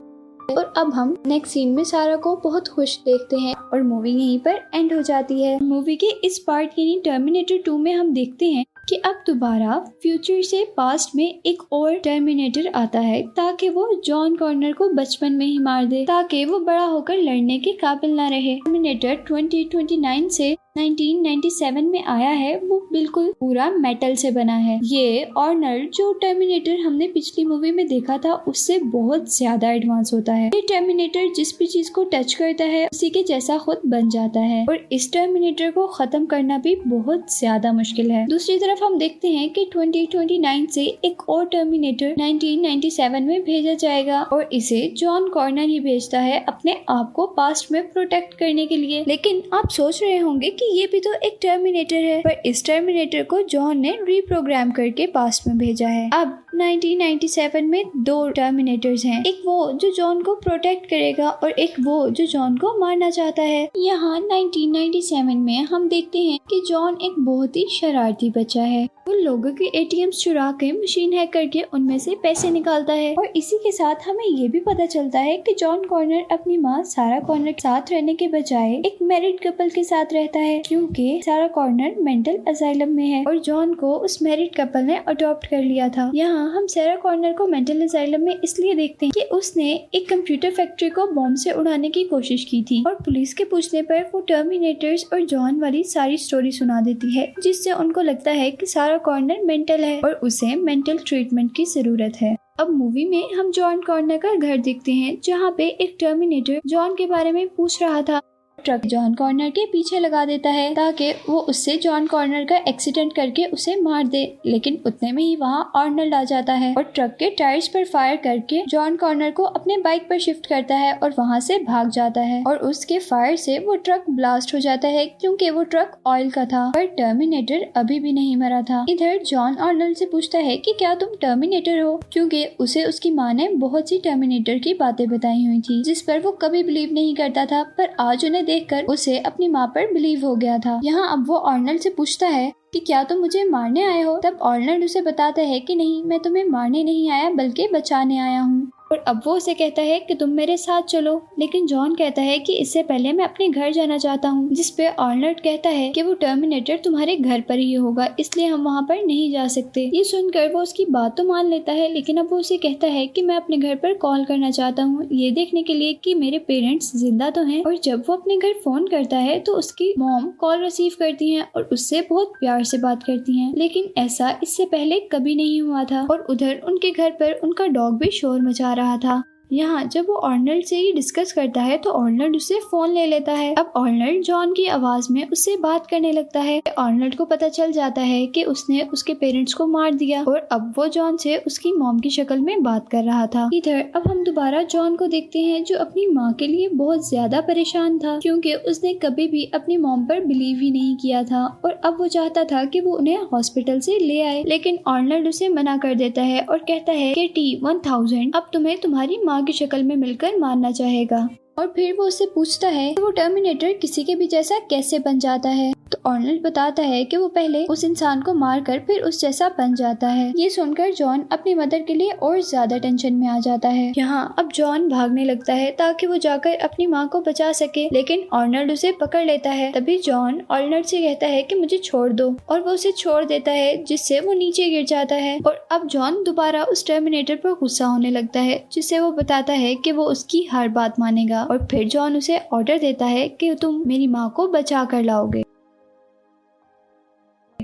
और 0.53 0.73
अब 0.77 0.93
हम 0.93 1.15
नेक्स्ट 1.27 1.53
सीन 1.53 1.69
में 1.69 1.83
सारा 1.83 2.15
को 2.15 2.35
बहुत 2.35 2.67
खुश 2.67 2.97
देखते 3.05 3.37
हैं 3.37 3.53
और 3.53 3.81
मूवी 3.83 4.11
यहीं 4.11 4.39
पर 4.39 4.61
एंड 4.75 4.93
हो 4.93 5.01
जाती 5.01 5.41
है। 5.43 5.57
मूवी 5.63 5.95
के 5.95 6.07
इस 6.23 6.39
पार्ट 6.39 6.79
यानी 6.79 7.01
टर्मिनेटर 7.05 7.61
टू 7.65 7.77
में 7.77 7.93
हम 7.93 8.13
देखते 8.13 8.45
हैं 8.45 8.65
कि 8.89 8.95
अब 8.95 9.23
दोबारा 9.27 9.77
फ्यूचर 10.03 10.41
से 10.41 10.63
पास्ट 10.77 11.15
में 11.15 11.39
एक 11.45 11.61
और 11.73 11.93
टर्मिनेटर 11.95 12.67
आता 12.75 12.99
है 12.99 13.21
ताकि 13.27 13.69
वो 13.69 13.87
जॉन 14.05 14.35
कॉर्नर 14.35 14.73
को 14.73 14.89
बचपन 14.89 15.33
में 15.33 15.45
ही 15.45 15.57
मार 15.59 15.85
दे, 15.85 16.03
ताकि 16.05 16.43
वो 16.45 16.59
बड़ा 16.59 16.83
होकर 16.83 17.17
लड़ने 17.17 17.57
के 17.59 17.71
काबिल 17.71 18.15
ना 18.15 18.27
रहे। 18.27 18.55
टर्मिनेटर 18.55 19.23
2029 19.29 20.29
से 20.29 20.55
1997 20.75 21.81
में 21.83 22.03
आया 22.03 22.29
है, 22.29 22.55
वो 22.59 22.77
बिल्कुल 22.91 23.31
पूरा 23.39 23.69
मेटल 23.71 24.13
से 24.15 24.29
बना 24.31 24.53
है। 24.55 24.79
ये 24.83 25.23
ऑर्नर 25.37 25.79
जो 25.93 26.11
टर्मिनेटर 26.13 26.79
हमने 26.79 27.07
पिछली 27.07 27.43
मूवी 27.45 27.71
में 27.71 27.85
देखा 27.87 28.17
था, 28.17 28.33
उससे 28.47 28.77
बहुत 28.85 29.29
ज़्यादा 29.35 29.71
एडवांस 29.71 30.11
होता 30.13 30.33
है। 30.33 30.47
ये 30.47 30.61
टर्मिनेटर 30.69 31.27
जिस 31.35 31.51
भी 31.59 31.65
चीज़ 31.65 31.91
को 31.91 32.03
टच 32.03 32.33
करता 32.33 32.63
है, 32.63 32.87
उसी 32.87 33.09
के 33.09 33.23
जैसा 33.23 33.57
खुद 33.57 33.81
बन 33.85 34.09
जाता 34.09 34.39
है। 34.41 34.65
और 34.69 34.87
इस 34.91 35.11
टर्मिनेटर 35.13 35.71
को 35.71 35.85
खत्म 35.87 36.25
करना 36.25 36.57
भी 36.57 36.75
बहुत 36.87 37.37
ज़्यादा 37.37 37.73
मुश्किल 37.73 38.11
है। 38.11 38.25
दूसरी 38.27 38.57
तरफ़ 38.59 38.83
हम 38.83 38.97
देखते 38.97 39.27
हैं 39.27 39.49
कि 39.53 39.69
2029 39.75 40.67
से 40.69 40.85
एक 41.05 41.29
और 41.29 41.45
टर्मिनेटर 41.45 42.15
1997 42.19 43.27
में 43.27 43.41
भेजा 43.43 43.73
जाएगा। 43.75 44.21
और 44.23 44.49
इसे 44.53 44.81
जॉन 44.97 45.29
कॉर्नर 45.29 45.69
ही 45.69 45.79
भेजता 45.81 46.19
है 46.19 46.43
अपने 46.47 46.77
आप 46.89 47.13
को 47.15 47.25
पास्ट 47.37 47.71
में 47.71 47.81
प्रोटेक्ट 47.91 48.33
करने 48.33 48.65
के 48.65 48.77
लिए। 48.77 49.03
लेकिन 49.07 49.41
आप 49.53 49.69
सोच 49.71 50.01
रहे 50.03 50.17
होंगे 50.17 50.49
कि 50.49 50.62
ये 50.71 50.87
भी 50.87 50.99
तो 50.99 51.13
एक 51.13 51.37
टर्मिनेटर 51.41 51.95
है। 51.95 52.21
पर 52.21 52.41
इस 52.45 52.65
टर्मिनेटर 52.65 53.23
को 53.23 53.41
जॉन 53.41 53.77
ने 53.77 53.97
रीप्रोग्राम 54.01 54.71
करके 54.71 55.07
पास्ट 55.07 55.47
में 55.47 55.57
भेजा 55.57 55.87
है। 55.87 56.09
अब 56.13 56.42
1997 56.55 57.61
में 57.61 57.83
दो 57.97 58.29
टर्मिनेटर्स 58.29 59.05
हैं। 59.05 59.23
एक 59.25 59.41
वो 59.45 59.71
जो 59.73 59.91
जॉन 59.91 60.21
को 60.23 60.35
प्रोटेक्ट 60.35 60.85
करेगा 60.85 61.29
और 61.29 61.51
एक 61.51 61.75
वो 61.79 62.09
जो 62.09 62.25
जॉन 62.25 62.57
को 62.57 62.77
मारना 62.79 63.09
चाहता 63.09 63.41
है। 63.41 63.69
यहाँ 63.77 64.19
1997 64.21 65.37
में 65.37 65.63
हम 65.63 65.87
देखते 65.89 66.19
हैं 66.19 66.39
कि 66.49 66.61
जॉन 66.69 66.97
एक 67.01 67.15
बहुत 67.19 67.55
ही 67.57 67.65
शरारती 67.71 68.29
बच्चा 68.29 68.61
है। 68.61 68.87
वो 69.07 69.13
लोगों 69.13 69.51
के 69.51 69.65
एटीएम 69.77 70.09
चुरा 70.09 70.51
के 70.51 70.71
मशीन 70.71 71.13
हैक 71.13 71.31
करके 71.33 71.61
उनमें 71.73 71.97
से 71.99 72.15
पैसे 72.23 72.49
निकालता 72.49 72.93
है। 72.93 73.13
और 73.15 73.31
इसी 73.35 73.57
के 73.57 73.71
साथ 73.71 74.07
हमें 74.07 74.25
ये 74.25 74.47
भी 74.47 74.59
पता 74.59 74.85
चलता 74.85 75.19
है 75.19 75.35
कि 75.37 75.53
जॉन 75.53 75.83
कॉर्नर 75.83 76.23
अपनी 76.31 76.57
माँ 76.57 76.83
सारा 76.83 77.19
कॉर्नर 77.19 77.51
के 77.51 77.61
साथ 77.61 77.91
रहने 77.91 78.13
के 78.13 78.27
बजाय 78.27 78.73
एक 78.75 78.97
मैरिड 79.01 79.39
कपल 79.39 79.69
के 79.69 79.83
साथ 79.83 80.13
रहता 80.13 80.39
है, 80.39 80.59
क्योंकि 80.59 81.21
सारा 81.25 81.47
कॉर्नर 81.47 81.95
मेंटल 81.99 82.39
असाइलम 82.47 82.89
में 82.89 83.05
है। 83.05 83.23
और 83.25 83.39
जॉन 83.39 83.73
को 83.73 83.93
उस 83.95 84.21
मैरिड 84.23 84.55
कपल 84.55 84.83
ने 84.83 84.97
अडॉप्ट 85.07 85.47
कर 85.47 85.63
लिया 85.63 85.89
था। 85.89 86.11
यहाँ 86.15 86.42
हम 86.45 86.65
सारा 86.67 86.95
कॉर्नर 86.95 87.33
को 87.33 87.47
मेंटल 87.47 87.81
असाइलम 87.81 88.21
में 88.21 88.39
इसलिए 88.43 88.73
देखते 88.73 89.05
हैं 89.05 89.11
कि 89.11 89.21
उसने 89.35 89.71
एक 89.95 90.07
कंप्यूटर 90.09 90.51
फैक्ट्री 90.51 90.89
को 90.89 91.05
बॉम्ब 91.07 91.37
से 91.37 91.51
उड़ाने 91.51 91.89
की 91.89 92.03
कोशिश 92.03 92.43
की 92.45 92.61
थी 92.63 92.83
और 92.87 92.95
पुलिस 92.95 93.33
के 93.33 93.43
पूछने 93.43 93.81
पर 93.81 94.09
वो 94.13 94.21
टर्मिनेटर्स 94.21 95.05
और 95.13 95.25
जॉन 95.25 95.59
वाली 95.59 95.83
सारी 95.83 96.17
स्टोरी 96.17 96.51
सुना 96.51 96.81
देती 96.81 97.15
है, 97.17 97.33
जिससे 97.43 97.71
उनको 97.71 98.01
लगता 98.01 98.31
है 98.31 98.49
कि 98.51 98.65
सारा 98.65 98.97
कॉर्नर 98.97 99.43
मेंटल 99.45 99.83
है 99.83 99.99
और 100.01 100.13
उसे 100.23 100.55
मेंटल 100.55 100.97
ट्रीटमेंट 101.07 101.55
की 101.55 101.65
ज़रूरत 101.65 102.17
है। 102.21 102.35
अब 102.59 102.69
मूवी 102.69 103.05
में 103.05 103.33
हम 103.33 103.51
जॉन 103.51 103.81
कॉर्नर 103.81 104.17
का 104.17 104.33
घर 104.33 104.57
देखते 104.57 104.91
हैं, 104.91 105.17
जहाँ 105.23 105.53
पे 105.57 105.67
एक 105.67 105.97
टर्मिनेटर 105.99 106.61
जॉन 106.65 106.95
के 106.95 107.05
बारे 107.05 107.31
में 107.31 107.47
पूछ 107.47 107.81
रहा 107.81 108.01
था। 108.01 108.21
ट्रक 108.65 108.85
जॉन 108.85 109.13
कॉर्नर 109.13 109.49
के 109.49 109.65
पीछे 109.65 109.99
लगा 109.99 110.23
देता 110.25 110.49
है 110.49 110.73
ताकि 110.75 111.11
वो 111.29 111.39
उससे 111.39 111.75
जॉन 111.77 112.07
कॉर्नर 112.07 112.43
का 112.43 112.57
एक्सीडेंट 112.67 113.13
करके 113.15 113.45
उसे 113.45 113.75
मार 113.75 114.07
दे। 114.07 114.23
लेकिन 114.45 114.77
उतने 114.85 115.11
में 115.11 115.23
ही 115.23 115.35
वहाँ 115.35 115.71
ऑर्नल्ड 115.75 116.13
आ 116.13 116.23
जाता 116.23 116.53
है 116.53 116.73
और 116.73 116.83
ट्रक 116.95 117.15
के 117.19 117.29
टायर्स 117.29 117.67
पर 117.67 117.85
फायर 117.85 118.15
करके 118.15 118.61
जॉन 118.67 118.95
कॉर्नर 118.95 119.31
को 119.31 119.43
अपने 119.43 119.77
बाइक 119.77 120.07
पर 120.09 120.19
शिफ्ट 120.19 120.45
करता 120.45 120.75
है 120.75 120.93
और 120.93 121.13
वहाँ 121.19 121.39
से 121.39 121.59
भाग 121.59 121.89
जाता 121.89 122.21
है 122.21 122.43
और 122.47 122.57
उसके 122.63 122.99
फायर 122.99 123.35
से 123.35 123.57
वो 123.59 123.75
ट्रक 123.75 124.05
ब्लास्ट 124.09 124.53
हो 124.53 124.59
जाता 124.59 124.87
है 124.87 125.05
क्योंकि 125.05 125.49
वो 125.49 125.63
ट्रक 125.63 125.97
ऑयल 126.05 126.29
का 126.29 126.45
था, 126.45 126.67
पर 126.69 126.85
टर्मिनेटर 126.87 127.65
अभी 127.75 127.99
भी 127.99 128.11
नहीं 128.11 128.35
मरा 128.37 128.61
था। 128.61 128.85
इधर 128.89 129.19
जॉन 129.23 129.55
ऑर्नल्ड 129.57 129.97
से 129.97 130.05
पूछता 130.05 130.39
है 130.39 130.57
कि 130.57 130.73
क्या 130.73 130.93
तुम 130.95 131.09
टर्मिनेटर 131.21 131.79
हो? 131.79 131.99
क्योंकि 132.11 132.45
उसे 132.59 132.83
उसकी 132.85 133.11
माँ 133.11 133.33
ने 133.33 133.47
बहुत 133.57 133.89
सी 133.89 133.97
टर्मिनेटर 133.97 134.59
की 134.59 134.73
बातें 134.73 135.07
बताई 135.07 135.45
हुई 135.45 135.59
थी, 135.59 135.81
जिस 135.83 136.01
पर 136.01 136.19
वो 136.19 136.31
कभी 136.31 136.63
बिलीव 136.63 136.93
नहीं 136.93 137.15
करता 137.15 137.45
था, 137.45 137.61
पर 137.77 137.93
आज 137.99 138.25
उन्हें 138.25 138.45
देखकर 138.53 138.85
उसे 138.85 139.17
अपनी 139.19 139.47
माँ 139.47 139.67
पर 139.67 139.93
बिलीव 139.93 140.25
हो 140.25 140.35
गया 140.35 140.57
था। 140.57 140.79
यहाँ 140.83 141.11
अब 141.13 141.27
वो 141.27 141.37
ऑर्नल्ड 141.37 141.81
से 141.81 141.89
पूछता 141.89 142.27
है 142.27 142.51
कि 142.73 142.79
क्या 142.79 143.03
तुम 143.03 143.17
मुझे 143.17 143.43
मारने 143.43 143.83
आए 143.83 144.01
हो? 144.01 144.17
तब 144.17 144.37
ऑर्नल्ड 144.41 144.83
उसे 144.83 145.01
बताता 145.01 145.41
है 145.41 145.59
कि 145.59 145.75
नहीं, 145.75 146.03
मैं 146.03 146.19
तुम्हें 146.19 146.43
मारने 146.43 146.83
नहीं 146.83 147.09
आया, 147.11 147.29
बल्कि 147.29 147.67
बचाने 147.67 148.17
आया 148.17 148.41
हूँ। 148.41 148.71
और 148.93 149.03
अब 149.07 149.21
वो 149.25 149.35
उसे 149.35 149.53
कहता 149.55 149.81
है 149.81 149.99
कि 149.99 150.15
तुम 150.15 150.29
मेरे 150.31 150.55
साथ 150.57 150.81
चलो। 150.89 151.15
लेकिन 151.39 151.65
जॉन 151.67 151.93
कहता 151.95 152.21
है 152.21 152.37
कि 152.39 152.53
इससे 152.55 152.81
पहले 152.83 153.11
मैं 153.13 153.23
अपने 153.23 153.47
घर 153.49 153.71
जाना 153.73 153.97
चाहता 153.97 154.29
हूँ 154.29 154.49
जिसपे 154.51 154.87
ऑर्नल्ड 154.99 155.39
कहता 155.39 155.69
है 155.71 155.89
कि 155.91 156.01
वो 156.01 156.13
टर्मिनेटर 156.15 156.77
तुम्हारे 156.83 157.15
घर 157.15 157.41
पर 157.41 157.57
ही 157.57 157.73
होगा, 157.73 158.07
इसलिए 158.19 158.47
हम 158.47 158.63
वहाँ 158.63 158.81
पर 158.83 159.03
नहीं 159.05 159.31
जा 159.31 159.47
सकते। 159.49 159.89
ये 159.93 160.03
सुनकर 160.03 160.51
वो 160.53 160.61
उसकी 160.61 160.85
बात 160.87 161.15
तो 161.17 161.23
मान 161.23 161.49
लेता 161.49 161.71
है, 161.71 161.91
लेकिन 161.93 162.17
अब 162.17 162.27
वो 162.31 162.37
उसे 162.39 162.57
कहता 162.59 162.87
है 162.87 163.05
कि 163.07 163.21
मैं 163.21 163.35
अपने 163.35 163.57
घर 163.59 163.75
पर 163.75 163.93
कॉल 163.97 164.25
करना 164.25 164.51
चाहता 164.51 164.83
हूँ, 164.83 165.07
ये 165.13 165.31
देखने 165.31 165.63
के 165.63 165.73
लिए 165.73 165.93
कि 166.03 166.13
मेरे 166.15 166.39
पेरेंट्स 166.47 166.91
ज़िंदा 166.97 167.29
तो 167.29 167.43
हैं, 167.43 167.63
और 167.63 167.77
जब 167.79 168.03
वो 168.07 168.15
अपने 168.15 168.37
घर 168.37 168.53
फ़ोन 168.63 168.87
करता 168.87 169.17
है 169.19 169.39
तो 169.41 169.53
उसकी 169.55 169.93
मॉम 169.99 170.29
कॉल 170.39 170.61
रिसीव 170.63 170.95
करती 170.99 171.31
है 171.31 171.47
और 171.55 171.69
उससे 171.73 172.01
बहुत 172.09 172.33
प्यार 172.39 172.63
से 172.63 172.77
बात 172.79 173.03
करती 173.03 173.39
है। 173.39 173.51
लेकिन 173.55 173.91
ऐसा 173.97 174.37
इससे 174.43 174.65
पहले 174.67 174.99
कभी 175.11 175.35
नहीं 175.35 175.61
हुआ 175.61 175.83
था, 175.83 176.01
और 176.03 176.25
उधर 176.29 176.61
उनके 176.63 176.91
घर 176.91 177.11
पर 177.13 177.39
उनका 177.43 177.67
डॉग 177.69 177.97
भी 177.99 178.09
शोर 178.11 178.41
मचा 178.41 178.73
रहा 178.73 178.82
रहा 178.83 178.97
था 179.05 179.23
यहाँ 179.53 179.83
जब 179.85 180.05
वो 180.09 180.15
ऑर्नल्ड 180.23 180.65
से 180.65 180.77
ही 180.77 180.91
डिस्कस 180.93 181.31
करता 181.31 181.61
है 181.61 181.77
तो 181.77 181.89
ऑर्नल्ड 181.91 182.35
उससे 182.35 182.59
फ़ोन 182.61 182.91
ले 182.91 183.05
लेता 183.05 183.31
है। 183.33 183.53
अब 183.55 183.71
ऑर्नल्ड 183.75 184.23
जॉन 184.23 184.53
की 184.53 184.65
आवाज़ 184.67 185.07
में 185.11 185.27
उससे 185.27 185.55
बात 185.57 185.87
करने 185.87 186.11
लगता 186.11 186.39
है। 186.39 186.61
ऑर्नल्ड 186.79 187.15
को 187.15 187.25
पता 187.25 187.49
चल 187.49 187.71
जाता 187.71 188.01
है 188.01 188.25
कि 188.27 188.43
उसने 188.45 188.81
उसके 188.93 189.13
पेरेंट्स 189.13 189.53
को 189.53 189.67
मार 189.67 189.93
दिया, 189.93 190.23
और 190.23 190.47
अब 190.51 190.73
वो 190.77 190.87
जॉन 190.87 191.17
से 191.17 191.35
उसकी 191.37 191.71
मॉम 191.73 191.99
की 191.99 192.09
शक्ल 192.09 192.39
में 192.39 192.63
बात 192.63 192.87
कर 192.89 193.03
रहा 193.03 193.25
था। 193.27 193.49
इधर, 193.53 193.83
अब 193.95 194.07
हम 194.07 194.23
दोबारा 194.23 194.61
जॉन 194.65 194.95
को 194.95 195.07
देखते 195.07 195.39
हैं, 195.39 195.63
जो 195.63 195.77
अपनी 195.77 196.05
माँ 196.07 196.31
के 196.33 196.47
लिए 196.47 196.69
बहुत 196.69 197.07
ज़्यादा 197.09 197.41
परेशान 197.41 197.97
था, 197.99 198.17
क्योंकि 198.19 198.53
उसने 198.53 198.93
कभी 198.95 199.27
भी 199.27 199.43
अपनी 199.53 199.77
मॉम 199.77 200.05
पर 200.05 200.19
बिलीव 200.25 200.59
ही 200.59 200.71
नहीं 200.71 200.95
किया 200.97 201.23
था, 201.23 201.45
और 201.65 201.79
अब 201.85 201.97
वो 201.99 202.07
चाहता 202.07 202.43
था 202.43 202.63
कि 202.65 202.81
वो 202.81 202.95
उन्हें 202.97 203.17
हॉस्पिटल 203.33 203.79
से 203.79 203.97
ले 203.99 204.21
आए। 204.21 204.43
लेकिन 204.43 204.79
ऑर्नल्ड 204.87 205.27
उसे 205.27 205.49
मना 205.49 205.77
कर 205.77 205.95
देता 205.95 206.21
है, 206.23 206.41
और 206.41 206.57
कहता 206.67 206.91
है 206.93 207.13
कि, 207.13 207.27
टी 207.27 207.59
वन 207.63 207.79
थाउज़ेंड 207.85 208.35
अब 208.35 208.49
तुम्हें 208.53 208.77
तुम्हारी 208.81 209.19
माँ 209.25 209.42
की 209.43 209.53
शक्ल 209.53 209.83
में 209.83 209.95
मिलकर 209.95 210.37
मारना 210.37 210.71
चाहेगा। 210.71 211.29
और 211.57 211.67
फिर 211.67 211.93
वो 211.93 212.03
उससे 212.03 212.25
पूछता 212.25 212.67
है 212.67 212.93
कि 212.93 213.01
वो 213.01 213.11
टर्मिनेटर 213.11 213.73
किसी 213.73 214.03
के 214.03 214.15
भी 214.15 214.27
जैसा 214.27 214.59
कैसे 214.59 214.99
बन 214.99 215.19
जाता 215.19 215.49
है। 215.49 215.72
ऑर्नल्ड 216.05 216.41
बताता 216.43 216.83
है 216.83 217.03
कि 217.05 217.17
वो 217.17 217.27
पहले 217.29 217.63
उस 217.65 217.83
इंसान 217.83 218.21
को 218.21 218.33
मारकर 218.35 218.79
फिर 218.87 219.01
उस 219.01 219.19
जैसा 219.21 219.47
बन 219.57 219.73
जाता 219.75 220.07
है। 220.09 220.31
ये 220.37 220.49
सुनकर 220.49 220.91
जॉन 220.93 221.23
अपनी 221.31 221.53
मदर 221.55 221.81
के 221.81 221.93
लिए 221.93 222.11
और 222.11 222.39
ज़्यादा 222.41 222.77
टेंशन 222.77 223.13
में 223.13 223.27
आ 223.27 223.39
जाता 223.39 223.69
है। 223.69 223.91
यहाँ 223.97 224.33
अब 224.39 224.49
जॉन 224.51 224.87
भागने 224.89 225.25
लगता 225.25 225.53
है 225.53 225.71
ताकि 225.73 226.07
वो 226.07 226.17
जाकर 226.17 226.55
अपनी 226.63 226.87
माँ 226.87 227.07
को 227.07 227.21
बचा 227.21 227.51
सके, 227.53 227.87
लेकिन 227.93 228.27
ऑर्नल्ड 228.33 228.71
उसे 228.71 228.91
पकड़ 229.01 229.23
लेता 229.25 229.51
है। 229.51 229.71
तभी 229.71 229.97
जॉन 229.99 230.41
ऑर्नल्ड 230.51 230.85
से 230.85 231.01
कहता 231.01 231.27
है 231.27 231.41
कि 231.43 231.55
मुझे 231.55 231.77
छोड़ 231.79 232.11
दो 232.11 232.35
और 232.49 232.61
वो 232.61 232.71
उसे 232.71 232.91
छोड़ 232.93 233.23
देता 233.25 233.51
है, 233.51 233.83
जिससे 233.83 234.19
वो 234.19 234.33
नीचे 234.33 234.69
गिर 234.69 234.85
जाता 234.85 235.15
है। 235.17 235.37
और 235.39 235.65
अब 235.71 235.87
जॉन 235.87 236.23
दोबारा 236.23 236.63
उस 236.65 236.85
टर्मिनेटर 236.87 237.35
पर 237.35 237.53
गुस्सा 237.53 237.85
होने 237.85 238.11
लगता 238.11 238.39
है, 238.39 238.63
जिससे 238.73 238.99
वो 238.99 239.11
बताता 239.13 239.53
है 239.55 239.73
कि 239.75 239.91
वो 239.91 240.05
उसकी 240.05 240.43
हर 240.51 240.67
बात 240.71 240.99
मानेगा। 240.99 241.43
और 241.43 241.65
फिर 241.71 241.87
जॉन 241.87 242.17
उसे 242.17 242.41
ऑर्डर 242.53 242.77
देता 242.79 243.05
है 243.05 243.27
कि 243.29 243.53
तुम 243.61 243.81
मेरी 243.87 244.07
माँ 244.09 244.29
को 244.35 244.47
बचा 244.49 244.83
कर 244.85 245.03
लाओगे। 245.03 245.42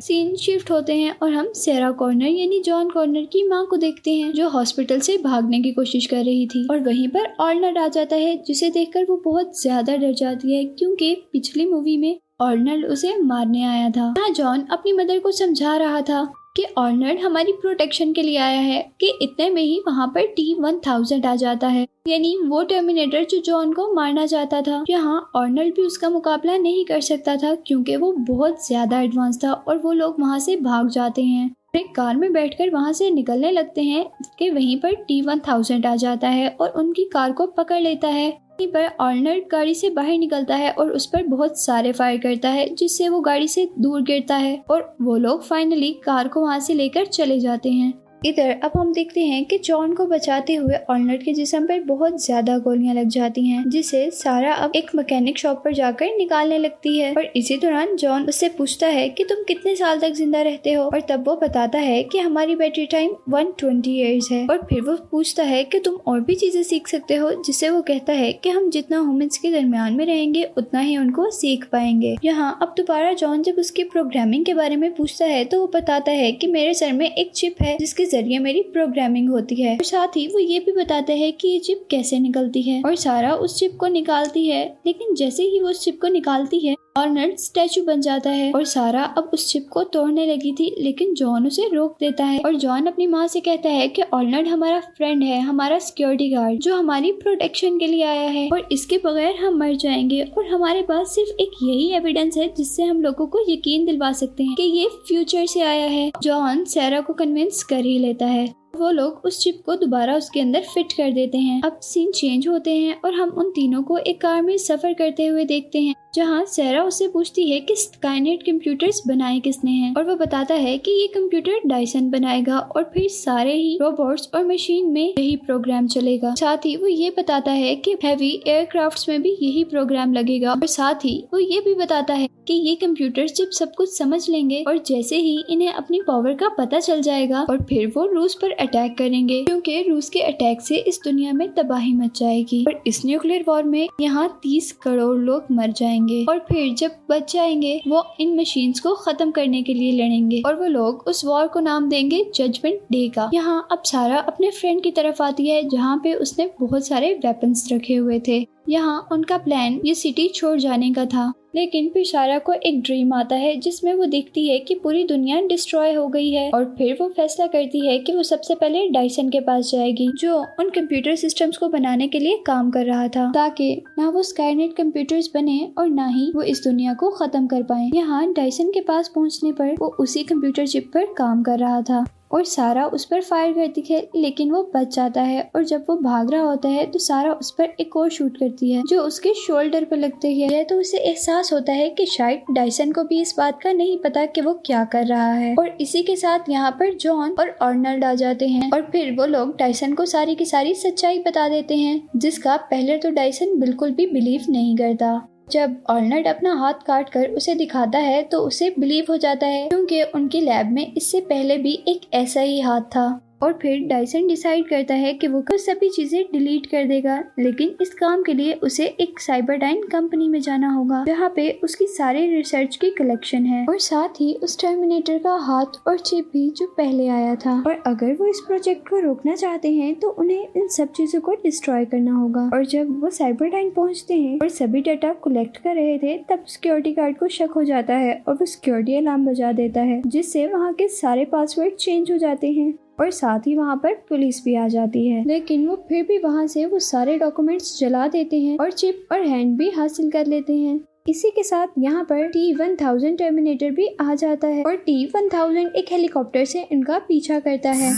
सीन 0.02 0.36
शिफ्ट 0.36 0.72
होते 0.72 0.94
हैं 0.94 1.16
और 1.24 1.34
हम 1.34 1.52
सेरा 1.56 1.92
कॉर्नर 1.92 2.28
यानी 2.28 2.62
जॉन 2.62 2.90
कॉर्नर 2.90 3.26
की 3.26 3.44
माँ 3.48 3.66
को 3.66 3.78
देखते 3.78 4.12
हैं, 4.12 4.32
जो 4.34 4.50
हॉस्पिटल 4.50 5.00
से 5.00 5.18
भागने 5.18 5.60
की 5.62 5.72
कोशिश 5.74 6.06
कर 6.06 6.24
रही 6.26 6.48
थी। 6.48 6.68
और 6.72 6.80
वहीं 6.80 7.08
पर 7.08 7.34
ऑर्नर 7.40 7.78
आ 7.78 7.88
जाता 7.88 8.16
है, 8.16 8.38
जिसे 8.44 8.70
देखकर 8.70 9.06
वो 9.06 9.22
बहुत 9.26 9.62
ज़्यादा 9.62 9.96
डर 9.96 10.14
जाती 10.14 10.56
है, 10.56 10.64
क्योंकि 10.66 11.14
पिछली 11.34 11.66
मूवी 11.66 11.98
में 11.98 12.20
ऑर्नल्ड 12.42 12.86
उसे 12.86 13.16
मारने 13.18 13.64
आया 13.64 13.90
था। 13.90 14.14
यहाँ 14.18 14.30
जॉन 14.30 14.66
अपनी 14.72 14.94
मदर 14.94 15.20
को 15.20 15.32
समझा 15.32 15.76
रहा 15.78 16.02
था। 16.02 16.22
कि 16.56 16.66
ऑर्नर्ड 16.78 17.20
हमारी 17.20 17.52
प्रोटेक्शन 17.52 18.14
के 18.14 18.22
लिए 18.22 18.38
आया 18.38 18.60
है 18.60 18.82
कि 19.00 19.08
इतने 19.22 19.50
में 19.50 19.62
ही 19.62 19.80
वहाँ 19.88 20.08
पर 20.08 20.26
टी 20.28 20.54
वन 20.54 20.80
थाउज़ेंड 20.88 21.26
आ 21.26 21.36
जाता 21.36 21.68
है। 21.68 21.88
यानी 22.08 22.36
वो 22.46 22.64
टर्मिनेटर 22.64 23.24
जो 23.26 23.40
जॉन 23.42 23.74
को 23.74 23.92
मारना 23.94 24.26
चाहता 24.26 24.62
था 24.62 24.84
यहाँ 24.90 25.20
ऑर्नल्ड 25.36 25.76
भी 25.76 25.82
उसका 25.82 26.10
मुकाबला 26.10 26.58
नहीं 26.58 26.84
कर 26.86 27.02
सकता 27.02 27.36
था 27.38 27.54
क्योंकि 27.58 27.96
वो 27.96 28.12
बहुत 28.20 28.68
ज़्यादा 28.68 29.02
एडवांस 29.02 29.40
था 29.44 29.54
और 29.54 29.78
वो 29.78 29.92
लोग 29.94 30.20
वहाँ 30.20 30.40
से 30.40 30.56
भाग 30.58 30.90
जाते 30.90 31.24
हैं। 31.24 31.50
एक 31.76 31.96
कार 31.96 32.16
में 32.16 32.32
बैठकर 32.34 32.70
वहाँ 32.70 32.94
से 32.94 33.10
निकलने 33.12 33.52
लगते 33.52 33.82
हैं 33.84 34.06
कि 34.40 34.50
वहीं 34.50 34.78
पर 34.80 34.96
टी 34.98 35.22
वन 35.22 35.40
थाउज़ेंड 35.40 35.86
आ 35.86 35.96
जाता 35.96 36.30
है 36.30 36.50
और 36.52 36.70
उनकी 36.72 37.04
कार 37.04 37.32
को 37.32 37.46
पकड़ 37.48 37.80
लेता 37.80 38.08
है। 38.08 38.30
पर 38.68 38.90
ऑर्नर 39.00 39.42
गाड़ी 39.52 39.76
से 39.76 39.90
बाहर 39.90 40.18
निकलता 40.18 40.56
है 40.56 40.72
और 40.72 40.92
उस 40.92 41.06
पर 41.06 41.24
बहुत 41.24 41.62
सारे 41.62 41.92
फायर 41.92 42.18
करता 42.18 42.50
है, 42.50 42.68
जिससे 42.76 43.10
वो 43.10 43.20
गाड़ी 43.22 43.48
से 43.48 43.70
दूर 43.80 44.02
गिरता 44.02 44.36
है 44.36 44.64
और 44.70 44.96
वो 45.02 45.18
लोग 45.18 45.44
फाइनली 45.44 45.92
कार 46.04 46.28
को 46.28 46.42
वहाँ 46.42 46.60
से 46.60 46.74
लेकर 46.74 47.06
चले 47.06 47.40
जाते 47.40 47.70
हैं। 47.70 47.94
इधर, 48.22 48.50
अब 48.64 48.72
हम 48.78 48.92
देखते 48.94 49.22
हैं 49.22 49.44
कि 49.46 49.58
जॉन 49.58 49.94
को 49.94 50.06
बचाते 50.06 50.56
हुए 50.56 50.76
ऑर्नल्ड 50.90 51.22
के 51.24 51.34
जिसम 51.34 51.66
पर 51.66 51.80
बहुत 51.84 52.24
ज़्यादा 52.24 52.58
गोलियाँ 52.58 52.96
लग 52.96 53.08
जाती 53.10 53.46
हैं, 53.48 53.64
जिसे 53.70 54.10
सारा 54.12 54.54
अब 54.54 54.72
एक 54.76 54.90
मैकेनिक 54.96 55.38
शॉप 55.38 55.62
पर 55.64 55.74
जाकर 55.74 56.16
निकालने 56.18 56.58
लगती 56.58 56.98
है। 56.98 57.14
और 57.14 57.32
इसी 57.36 57.58
दौरान 57.58 57.96
जॉन 57.96 58.24
उससे 58.24 58.50
पूछता 58.50 58.88
है 58.88 59.08
कि 59.10 59.24
तुम 59.24 59.44
कितने 59.44 59.76
साल 59.76 60.00
तक 60.00 60.14
ज़िंदा 60.14 60.42
रहते 60.42 60.74
हो? 60.74 60.84
और 60.84 61.02
तब 61.10 61.28
वो 61.28 61.36
बताता 61.36 61.80
है 61.80 62.02
कि 62.04 62.20
हमारी 62.20 62.56
बैटरी 62.56 62.86
टाइम 62.86 63.12
120 63.30 63.54
ट्वेंटी 63.60 63.98
है। 64.00 64.46
और 64.48 64.66
फिर 64.70 64.82
वो 64.82 64.96
पूछता 65.12 65.44
है 65.44 65.64
कि 65.64 65.80
तुम 65.80 65.96
और 66.08 66.20
भी 66.20 66.36
चीज़ें 66.36 66.62
सीख 66.64 66.88
सकते 66.88 67.16
हो, 67.16 67.32
जिससे 67.44 67.70
वो 67.70 67.82
कहता 67.82 68.14
है 68.14 68.32
कि 68.34 68.50
हम 68.50 68.70
जितना 68.70 69.00
ह्यूमंस 69.00 69.38
के 69.38 69.52
दरमियान 69.52 69.94
में 69.94 70.06
रहेंगे, 70.06 70.44
उतना 70.58 70.80
ही 70.80 70.98
उनको 70.98 71.30
सीख 71.32 71.66
पाएँगे। 71.72 72.16
यहाँ, 72.24 72.58
अब 72.62 72.74
दोबारा 72.78 73.14
जॉन 73.16 73.44
जब 73.44 73.60
उसकी 73.60 73.84
प्रोग्रामिंग 73.86 74.46
के 74.46 74.54
बारे 74.54 74.76
में 74.76 74.94
पूछता 74.96 75.26
है 75.26 75.44
तो 75.46 75.60
वो 75.60 75.72
बताता 75.76 76.12
है 76.12 76.32
की 76.34 76.48
मेरे 76.50 76.74
सर 76.74 76.94
में 76.94 77.10
एक 77.10 77.32
चिप 77.36 77.62
है, 77.62 77.78
जिसके 77.78 78.06
ज़रिए 78.10 78.40
मेरी 78.40 78.62
प्रोग्रामिंग 78.74 79.30
होती 79.30 79.56
है। 79.56 79.76
और 79.76 79.84
साथ 79.84 80.18
ही 80.18 80.28
वो 80.28 80.40
ये 80.40 80.60
भी 80.60 80.72
बताते 80.72 81.14
हैं 81.14 81.32
कि 81.34 81.48
ये 81.48 81.60
चिप 81.60 81.86
कैसे 81.92 82.20
निकलती 82.20 82.62
है। 82.62 82.82
और 82.86 82.96
सारा 82.96 83.34
उस 83.36 83.60
चिप 83.60 83.78
को 83.80 83.88
निकालती 83.88 84.48
है, 84.48 84.66
लेकिन 84.88 85.16
जैसे 85.16 85.44
ही 85.44 85.60
वो 85.60 85.70
उस 85.70 85.84
चिप 85.84 86.00
को 86.02 86.08
निकालती 86.08 86.60
है 86.60 86.76
ऑर्नल्ड 87.00 87.38
स्टैचू 87.38 87.84
बन 87.84 88.02
जाता 88.02 88.30
है 88.30 88.52
और 88.52 88.64
सारा 88.66 89.04
अब 89.18 89.30
उस 89.34 89.52
चिप 89.52 89.68
को 89.72 89.84
तोड़ने 89.84 90.26
लगी 90.26 90.52
थी, 90.52 90.76
लेकिन 90.80 91.14
जॉन 91.14 91.48
उसे 91.48 91.68
रोक 91.74 91.96
देता 92.00 92.26
है 92.26 92.40
और 92.40 92.56
जॉन 92.56 92.86
अपनी 92.86 93.08
माँ 93.08 93.28
से 93.28 93.40
कहता 93.40 93.70
है 93.70 93.88
कि 93.88 94.02
ऑर्नल्ड 94.14 94.48
हमारा 94.48 94.80
फ्रेंड 94.98 95.24
है, 95.24 95.40
हमारा 95.42 95.80
सिक्योरिटी 95.80 96.30
गार्ड 96.30 96.60
जो 96.60 96.76
हमारी 96.76 97.12
प्रोटेक्शन 97.14 97.78
के 97.80 97.88
लिए 97.88 98.04
आया 98.04 98.30
है। 98.30 98.48
और 98.50 98.68
इसके 98.72 98.98
बगैर 98.98 99.36
हम 99.36 99.58
मर 99.58 99.76
जाएँगे 99.76 100.22
और 100.38 100.48
हमारे 100.48 100.82
पास 100.82 101.16
सिर्फ़ 101.16 101.42
एक 101.42 101.52
यही 101.64 101.90
एविडेंस 101.94 102.38
है 102.38 102.48
जिससे 102.58 102.84
हम 102.84 103.02
लोगों 103.02 103.28
को 103.28 103.40
यकीन 103.50 103.86
दिलवा 103.86 104.12
सकते 104.14 104.44
हैं 104.44 104.56
कि 104.56 104.64
ये 104.64 104.88
फ्यूचर 105.08 105.46
से 105.46 105.62
आया 105.62 105.86
है। 105.88 106.12
जॉन 106.24 106.64
सैरा 106.66 107.02
को 107.02 107.14
कन्विंस 107.14 107.64
कर 107.64 107.86
ही 107.86 107.98
लेता 108.00 108.26
है। 108.26 108.48
वो 108.80 108.90
लोग 108.92 109.22
उस 109.26 109.40
चिप 109.40 109.62
को 109.66 109.76
दोबारा 109.76 110.16
उसके 110.16 110.40
अंदर 110.40 110.66
फिट 110.74 110.94
कर 110.94 111.12
देते 111.12 111.38
हैं। 111.38 111.62
अब 111.62 111.80
सीन 111.84 112.12
चेंज 112.12 112.48
होते 112.48 112.76
हैं 112.76 113.00
और 113.06 113.14
हम 113.14 113.30
उन 113.32 113.50
तीनों 113.52 113.82
को 113.84 113.98
एक 114.00 114.22
कार 114.22 114.42
में 114.42 114.58
सफ़र 114.60 114.94
करते 114.94 115.26
हुए 115.26 115.46
देखते 115.46 115.80
हैं, 115.80 115.94
जहाँ 116.16 116.44
सैरा 116.46 116.84
उससे 116.84 117.08
पूछती 117.08 117.50
है 117.50 117.60
कि 117.60 117.76
स्काईनेट 117.76 118.44
कंप्यूटर्स 118.44 119.02
बनाए 119.08 119.40
किसने 119.40 119.72
हैं? 119.72 119.94
और 119.96 120.04
वो 120.06 120.16
बताता 120.16 120.54
है 120.56 120.78
कि 120.78 120.92
ये 120.92 121.08
कंप्यूटर 121.08 121.68
डायसन 121.68 122.10
बनाएगा 122.10 122.60
और 122.60 122.84
फिर 122.94 123.08
सारे 123.12 123.54
ही 123.54 123.78
रोबोट्स 123.82 124.30
और 124.36 124.46
मशीन 124.46 124.90
में 124.92 125.04
यही 125.10 125.36
प्रोग्राम 125.38 125.88
चलेगा। 125.88 126.34
साथ 126.36 126.66
ही 126.66 126.76
वो 126.76 126.88
ये 126.88 127.10
बताता 127.18 127.52
है 127.52 127.76
कि 127.76 127.96
हैवी 128.04 128.32
एयरक्राफ्ट्स 128.48 129.08
में 129.10 129.22
भी 129.22 129.38
यही 129.42 129.64
प्रोग्राम 129.66 130.14
लगेगा 130.14 130.52
और 130.52 130.66
साथ 130.68 131.06
ही 131.06 131.18
वो 131.34 131.40
ये 131.40 131.60
भी 131.62 131.74
बताता 131.76 132.14
है 132.14 132.28
कि 132.48 132.54
ये 132.60 132.76
कंप्यूटर्स 132.76 133.34
जब 133.34 133.50
सब 133.54 133.74
कुछ 133.76 133.98
समझ 133.98 134.30
लेंगे 134.30 134.64
और 134.68 134.78
जैसे 134.88 135.18
ही 135.18 135.38
इन्हें 135.50 135.72
अपनी 135.72 136.02
पावर 136.02 136.34
का 136.34 136.50
पता 136.58 136.80
चल 136.80 137.02
जाएगा 137.02 137.46
और 137.50 137.62
फिर 137.64 137.88
वो 137.96 138.06
रूस 138.06 138.38
पर 138.42 138.52
अटैक 138.70 138.98
करेंगे, 138.98 139.44
क्योंकि 139.46 139.82
रूस 139.82 140.10
के 140.10 140.20
अटैक 140.22 140.62
से 140.62 140.78
इस 140.78 141.00
दुनिया 141.04 141.34
में 141.34 141.48
तबाही 141.54 141.94
मच 141.94 142.20
जाएगी। 142.20 142.64
और 142.68 142.82
इस 142.88 143.06
न्यूक्लियर 143.06 143.46
वॉर 143.48 143.64
में 143.64 143.90
यहाँ 144.02 144.40
तीस 144.44 144.72
करोड़ 144.72 145.18
लोग 145.18 145.46
मर 145.52 145.72
जाएँगे। 145.72 146.26
और 146.30 146.40
फिर 146.40 146.74
जब 146.74 146.92
बच 147.10 147.34
जाएँगे, 147.34 147.82
वो 147.88 148.04
इन 148.20 148.40
मशीन 148.40 148.74
को 148.84 148.94
खत्म 148.96 149.32
करने 149.32 149.62
के 149.64 149.74
लिए 149.74 149.92
लड़ेंगे। 149.92 150.42
और 150.46 150.56
वो 150.56 150.66
लोग 150.66 151.04
उस 151.08 151.26
वॉर 151.26 151.48
को 151.48 151.60
नाम 151.60 151.90
देंगे 151.90 152.26
जजमेंट 152.36 152.80
डे 152.92 153.08
का। 153.08 153.30
यहाँ 153.34 153.68
अब 153.72 153.84
सारा 153.86 154.20
अपने 154.20 154.52
फ्रेंड 154.52 154.84
की 154.84 154.92
तरफ़ 154.92 155.24
आती 155.24 155.50
है, 155.50 155.70
जहाँ 155.70 156.00
पे 156.04 156.14
उसने 156.14 156.50
बहुत 156.60 156.88
सारे 156.88 157.14
वेपन्स 157.26 157.68
रखे 157.72 157.96
हुए 157.96 158.22
थे। 158.28 158.46
यहाँ 158.70 159.08
उनका 159.12 159.38
प्लान 159.38 159.80
ये 159.86 159.94
सिटी 159.94 160.28
छोड़ 160.28 160.58
जाने 160.60 160.94
का 160.94 161.06
था। 161.06 161.32
लेकिन 161.54 161.92
सारा 162.00 162.38
को 162.40 162.54
एक 162.54 162.82
ड्रीम 162.82 163.14
आता 163.14 163.36
है, 163.36 163.56
जिसमें 163.56 163.94
वो 163.94 164.06
देखती 164.06 164.48
है 164.48 164.58
कि 164.60 164.76
पूरी 164.76 165.04
दुनिया 165.04 165.40
डिस्ट्रॉय 165.42 165.94
हो 165.94 166.08
गई 166.08 166.30
है 166.32 166.50
और 166.52 166.66
फिर 166.78 166.98
वो 167.02 167.08
फैसला 167.10 167.48
करती 167.48 167.86
है 167.88 167.98
कि 168.00 168.14
वो 168.14 168.24
सबसे 168.24 168.56
पहले 168.56 168.88
डाइसन 168.90 169.30
के 169.30 169.40
पास 169.40 169.72
जाएगी, 169.72 170.08
जो 170.12 170.38
उन 170.60 170.70
कंप्यूटर 170.70 171.16
सिस्टम्स 171.16 171.58
को 171.58 171.68
बनाने 171.70 172.08
के 172.08 172.20
लिए 172.20 172.38
काम 172.48 172.70
कर 172.72 172.86
रहा 172.86 173.08
था, 173.08 173.32
ताकि 173.32 173.82
ना 174.00 174.10
वो 174.10 174.24
स्काईनेट 174.24 174.76
कंप्यूटर्स 174.76 175.30
बने 175.34 175.60
और 175.78 175.90
ना 175.90 176.08
ही 176.08 176.32
वो 176.36 176.42
इस 176.44 176.64
दुनिया 176.64 176.94
को 176.94 177.10
खत्म 177.12 177.48
कर 177.48 177.64
पाए। 177.64 177.90
यहाँ 177.94 178.32
डाइसन 178.34 178.70
के 178.70 178.82
पास 178.82 179.12
पहुँचने 179.16 179.52
पर 179.52 179.76
वो 179.80 179.96
उसी 180.00 180.24
कंप्यूटर 180.24 180.68
चिप 180.68 180.92
पर 180.94 181.06
काम 181.18 181.44
कर 181.44 181.60
रहा 181.60 181.82
था। 181.82 182.06
और 182.32 182.44
सारा 182.46 182.86
उस 182.88 183.06
पर 183.06 183.22
फायर 183.22 183.54
करती 183.54 183.84
है, 183.90 184.00
लेकिन 184.16 184.52
वो 184.52 184.62
बच 184.76 184.96
जाता 184.96 185.22
है 185.22 185.42
और 185.56 185.64
जब 185.66 185.86
वो 185.90 185.96
भाग 185.98 186.32
रहा 186.32 186.42
होता 186.42 186.70
है 186.70 186.86
तो 186.86 187.00
सारा 187.00 187.32
उस 187.34 187.52
पर 187.52 187.74
एक 187.80 187.96
और 187.98 188.10
शूट 188.10 188.38
करती 188.38 188.72
है, 188.72 188.84
जो 188.84 189.02
उसके 189.02 189.34
शोल्डर 189.36 189.86
पर 189.86 189.98
लगती 189.98 190.40
है 190.42 190.64
तो 190.64 190.76
उसे 190.76 190.98
एहसास 191.00 191.52
होता 191.54 191.74
है 191.74 191.90
कि 191.90 192.06
शायद 192.08 192.54
डायसन 192.54 192.92
को 192.92 193.04
भी 193.04 193.22
इस 193.22 193.34
बात 193.38 193.62
का 193.64 193.74
नहीं 193.74 193.98
पता 194.00 194.26
कि 194.26 194.42
वो 194.42 194.54
क्या 194.66 194.84
कर 194.86 195.06
रहा 195.06 195.32
है। 195.32 195.56
और 195.56 195.78
इसी 195.82 196.04
के 196.04 196.16
साथ 196.16 196.50
यहाँ 196.50 196.72
पर 196.72 196.94
जॉन 196.96 197.36
और 197.40 197.56
ऑर्नल्ड 197.62 198.04
आ 198.04 198.14
जाते 198.16 198.48
हैं 198.48 198.72
और 198.72 198.82
फिर 198.92 199.12
वो 199.12 199.26
लोग 199.26 199.56
डायसन 199.58 199.94
को 199.94 200.06
सारी 200.06 200.36
की 200.36 200.46
सारी 200.46 200.74
सच्चाई 200.76 201.20
बता 201.20 201.48
देते 201.50 201.76
हैं, 201.76 202.02
जिसका 202.16 202.58
पहले 202.60 202.98
तो 202.98 203.12
डायसन 203.12 203.60
बिल्कुल 203.60 203.92
भी 203.92 204.06
बिलीव 204.06 204.46
नहीं 204.50 204.76
करता। 204.78 205.20
जब 205.52 205.76
ऑलनट 205.90 206.28
अपना 206.28 206.54
हाथ 206.56 206.86
काट 206.88 207.10
कर 207.10 207.30
उसे 207.32 207.56
दिखाता 207.56 208.00
है 208.00 208.22
तो 208.24 208.40
उसे 208.40 208.70
बिलीव 208.80 209.06
हो 209.10 209.18
जाता 209.18 209.48
है, 209.48 209.68
क्योंकि 209.70 210.02
उनकी 210.04 210.42
लैब 210.42 210.72
में 210.72 210.86
इससे 210.88 211.22
पहले 211.22 211.58
भी 211.58 211.74
एक 211.88 212.02
ऐसा 212.14 212.42
ही 212.42 212.60
हाथ 212.62 212.82
था। 212.96 213.08
और 213.42 213.54
फिर 213.62 213.88
डाइसन 213.88 214.28
डिसाइड 214.28 214.68
करता 214.70 214.94
है 214.96 215.14
कि 215.14 215.28
वो 215.28 215.44
सभी 215.52 215.90
चीज़ें 215.90 216.22
डिलीट 216.32 216.66
कर 216.66 216.86
देगा, 216.86 217.18
लेकिन 217.40 217.76
इस 217.82 217.94
काम 217.94 218.24
के 218.24 218.34
लिए 218.34 218.54
उसे 218.64 218.86
एक 219.02 219.20
साइबरडाइन 219.20 219.82
कंपनी 219.92 220.28
में 220.30 220.40
जाना 220.42 220.72
होगा, 220.72 221.04
जहाँ 221.06 221.32
पे 221.36 221.50
उसकी 221.64 221.86
सारे 221.88 222.26
रिसर्च 222.28 222.76
की 222.76 222.90
कलेक्शन 222.90 223.46
है। 223.46 223.66
और 223.66 223.78
साथ 223.80 224.22
ही 224.22 224.34
उस 224.44 224.60
टर्मिनेटर 224.62 225.18
का 225.18 225.36
हाथ 225.46 225.80
और 225.88 226.00
चिप 226.00 226.30
भी 226.34 226.50
जो 226.50 226.66
पहले 226.78 227.08
आया 227.10 227.36
था। 227.36 227.58
और 227.60 227.84
अगर 227.88 228.14
वो 228.14 228.28
इस 228.28 228.42
प्रोजेक्ट 228.48 228.88
को 228.90 229.00
रोकना 229.00 229.36
चाहते 229.36 229.72
हैं 229.72 229.94
तो 230.00 230.10
उन्हें 230.12 230.48
इन 230.56 230.68
सब 230.70 230.92
चीज़ों 230.92 231.22
को 231.22 231.34
डिस्ट्रॉय 231.44 231.86
करना 231.86 232.14
होगा। 232.14 232.50
और 232.54 232.66
जब 232.66 233.00
वो 233.02 233.10
साइबरडाइन 233.12 233.70
पहुँचते 233.72 234.14
हैं 234.16 234.38
और 234.40 234.50
सभी 234.50 234.82
डाटा 234.82 235.14
कलेक्ट 235.24 235.58
कर 235.58 235.76
रहे 235.76 235.98
थे, 235.98 236.18
तब 236.30 236.44
सिक्योरिटी 236.48 236.92
गार्ड 236.94 237.18
को 237.18 237.28
शक 237.30 237.54
हो 237.56 237.64
जाता 237.64 237.96
है 237.96 238.22
और 238.28 238.34
वो 238.34 238.46
सिक्योरिटी 238.48 238.96
अलार्म 238.98 239.26
बजा 239.26 239.52
देता 239.54 239.82
है, 239.82 240.02
जिससे 240.06 240.46
वहाँ 240.48 240.74
के 240.74 240.88
सारे 240.90 241.26
पासवर्ड 241.28 241.76
चेंज 241.76 242.12
हो 242.12 242.18
जाते 242.18 242.52
हैं। 242.52 242.74
और 243.02 243.12
साथ 243.12 243.48
ही 243.48 243.56
वहाँ 243.56 243.76
पर 243.76 243.94
पुलिस 244.10 244.44
भी 244.46 244.56
आ 244.56 244.68
जाती 244.68 245.08
है। 245.08 245.24
लेकिन 245.26 245.68
वो 245.68 245.76
फिर 245.90 246.04
भी 246.04 246.18
वहाँ 246.18 246.46
से 246.48 246.66
वो 246.66 246.80
सारे 246.82 247.18
डॉक्यूमेंट्स 247.18 247.80
जला 247.80 248.08
देते 248.08 248.40
हैं 248.40 248.58
और 248.58 248.72
चिप 248.72 249.08
और 249.12 249.22
हैंड 249.22 249.58
भी 249.58 249.70
हासिल 249.70 250.12
कर 250.12 250.26
लेते 250.26 250.54
हैं। 250.54 250.80
इसी 251.10 251.30
के 251.30 251.44
साथ 251.44 251.68
यहाँ 251.80 252.04
पर 252.04 252.28
टी 252.28 252.54
वन 252.54 252.76
थाउज़ेंड 252.76 253.18
टर्मिनेटर 253.18 253.72
भी 253.72 253.88
आ 254.02 254.16
जाता 254.16 254.48
है 254.48 254.64
और 254.64 254.76
टी 254.78 255.06
वन 255.06 255.30
थाउज़ेंड 255.30 255.76
एक 255.76 255.92
हेलीकॉप्टर 255.92 256.46
से 256.46 256.68
इनका 256.72 256.98
पीछा 257.00 257.40
करता 257.40 257.72
है। 257.72 257.94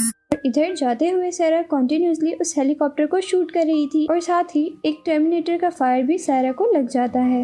इधर 0.46 0.74
जाते 0.76 1.10
हुए 1.10 1.32
सारा 1.32 1.62
कंटिन्यूसली 1.62 2.34
उस 2.34 2.54
हेलीकॉप्टर 2.58 3.06
को 3.06 3.20
शूट 3.22 3.52
कर 3.52 3.66
रही 3.66 3.88
थी 3.88 4.06
और 4.12 4.20
साथ 4.20 4.56
ही 4.56 4.64
एक 4.86 5.02
टर्मिनेटर 5.06 5.58
का 5.58 5.70
फायर 5.70 6.04
भी 6.04 6.18
सारा 6.18 6.52
को 6.52 6.72
लग 6.74 6.88
जाता 6.90 7.20
है। 7.20 7.44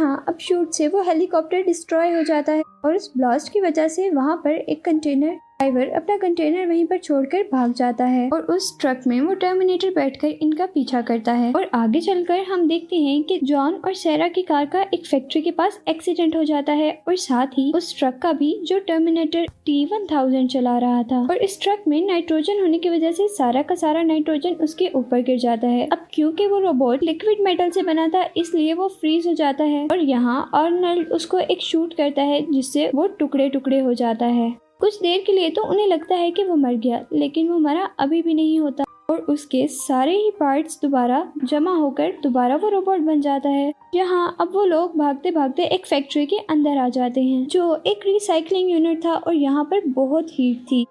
हाँ 0.00 0.24
अब 0.28 0.38
शूट 0.38 0.70
से 0.72 0.86
वो 0.88 1.02
हेलीकॉप्टर 1.02 1.62
डिस्ट्रॉय 1.62 2.12
हो 2.12 2.22
जाता 2.22 2.52
है 2.52 2.62
और 2.84 2.94
उस 2.96 3.10
ब्लास्ट 3.16 3.52
की 3.52 3.60
वजह 3.60 3.88
से 3.88 4.08
वहाँ 4.10 4.36
पर 4.36 4.50
एक 4.50 4.84
कंटेनर 4.84 5.38
ड्राइवर 5.60 5.88
अपना 5.90 6.16
कंटेनर 6.16 6.66
वहीं 6.66 6.84
पर 6.86 6.98
छोड़कर 6.98 7.42
भाग 7.52 7.72
जाता 7.74 8.04
है 8.04 8.28
और 8.32 8.42
उस 8.50 8.78
ट्रक 8.80 9.00
में 9.06 9.20
वो 9.20 9.32
टर्मिनेटर 9.34 9.90
बैठकर 9.94 10.28
इनका 10.42 10.66
पीछा 10.66 11.00
करता 11.00 11.32
है। 11.32 11.52
और 11.52 11.68
आगे 11.74 12.00
चलकर 12.00 12.38
हम 12.42 12.66
देखते 12.68 12.96
हैं 12.96 13.22
कि 13.22 13.38
जॉन 13.42 13.74
और 13.76 13.94
सैरा 13.94 14.28
की 14.28 14.42
कार 14.42 14.66
का 14.66 14.84
एक 14.94 15.06
फैक्ट्री 15.06 15.42
के 15.42 15.50
पास 15.50 15.78
एक्सीडेंट 15.88 16.36
हो 16.36 16.44
जाता 16.44 16.72
है 16.72 16.90
और 17.08 17.16
साथ 17.16 17.58
ही 17.58 17.72
उस 17.72 17.98
ट्रक 17.98 18.18
का 18.22 18.32
भी, 18.32 18.52
जो 18.62 18.78
टर्मिनेटर 18.78 19.46
टी 19.66 19.84
वन 19.84 20.06
थाउज़ेंड 20.12 20.48
चला 20.48 20.78
रहा 20.78 21.02
था। 21.02 21.20
और 21.20 21.36
इस 21.38 21.60
ट्रक 21.62 21.84
में 21.88 22.00
नाइट्रोजन 22.06 22.60
होने 22.60 22.78
की 22.78 22.90
वजह 22.90 23.12
से 23.12 23.28
सारा 23.28 23.62
का 23.62 23.74
सारा 23.74 24.02
नाइट्रोजन 24.02 24.54
उसके 24.62 24.88
ऊपर 24.94 25.22
गिर 25.22 25.38
जाता 25.38 25.66
है। 25.66 25.86
अब 25.88 26.06
क्योंकि 26.14 26.46
वो 26.46 26.60
रोबोट 26.60 27.02
लिक्विड 27.02 27.44
मेटल 27.44 27.70
से 27.70 27.82
बना 27.82 28.08
था, 28.08 28.24
इसलिए 28.36 28.72
वो 28.72 28.88
फ्रीज 28.90 29.26
हो 29.26 29.34
जाता 29.34 29.64
है 29.66 29.86
और 29.86 29.98
यहाँ 30.00 30.40
अर्नल्ड 30.54 31.12
उसको 31.12 31.38
एक 31.40 31.62
शूट 31.62 31.94
करता 31.94 32.22
है, 32.22 32.42
जिससे 32.52 32.90
वो 32.94 33.06
टुकड़े 33.20 33.48
टुकड़े 33.50 33.80
हो 33.80 33.94
जाता 33.94 34.26
है। 34.26 34.50
कुछ 34.80 35.00
देर 35.02 35.22
के 35.26 35.32
लिए 35.32 35.50
तो 35.50 35.62
उन्हें 35.62 35.86
लगता 35.86 36.14
है 36.14 36.30
कि 36.30 36.44
वो 36.44 36.54
मर 36.56 36.74
गया, 36.74 37.04
लेकिन 37.12 37.48
वो 37.48 37.58
मरा 37.58 37.88
अभी 37.98 38.20
भी 38.22 38.34
नहीं 38.34 38.58
होता। 38.60 38.84
और 39.10 39.20
उसके 39.28 39.66
सारे 39.68 40.12
ही 40.12 40.30
पार्ट्स 40.30 40.78
दोबारा 40.82 41.22
जमा 41.44 41.70
होकर 41.70 42.12
दोबारा 42.22 42.56
वो 42.56 42.68
रोबोट 42.68 43.00
बन 43.00 43.20
जाता 43.20 43.48
है। 43.48 43.72
यहाँ 43.94 44.36
अब 44.40 44.50
वो 44.54 44.64
लोग 44.64 44.96
भागते 44.98 45.30
भागते 45.30 45.64
एक 45.64 45.86
फैक्ट्री 45.86 46.24
के 46.26 46.36
अंदर 46.50 46.78
आ 46.78 46.88
जाते 46.88 47.20
हैं, 47.20 47.46
जो 47.46 47.82
एक 47.86 48.06
रिसाइकलिंग 48.06 48.70
यूनिट 48.70 49.04
था 49.04 49.14
और 49.14 49.34
यहाँ 49.34 49.64
पर 49.64 49.86
बहुत 49.88 50.30
हीट 50.30 50.62
थी। 50.62 50.84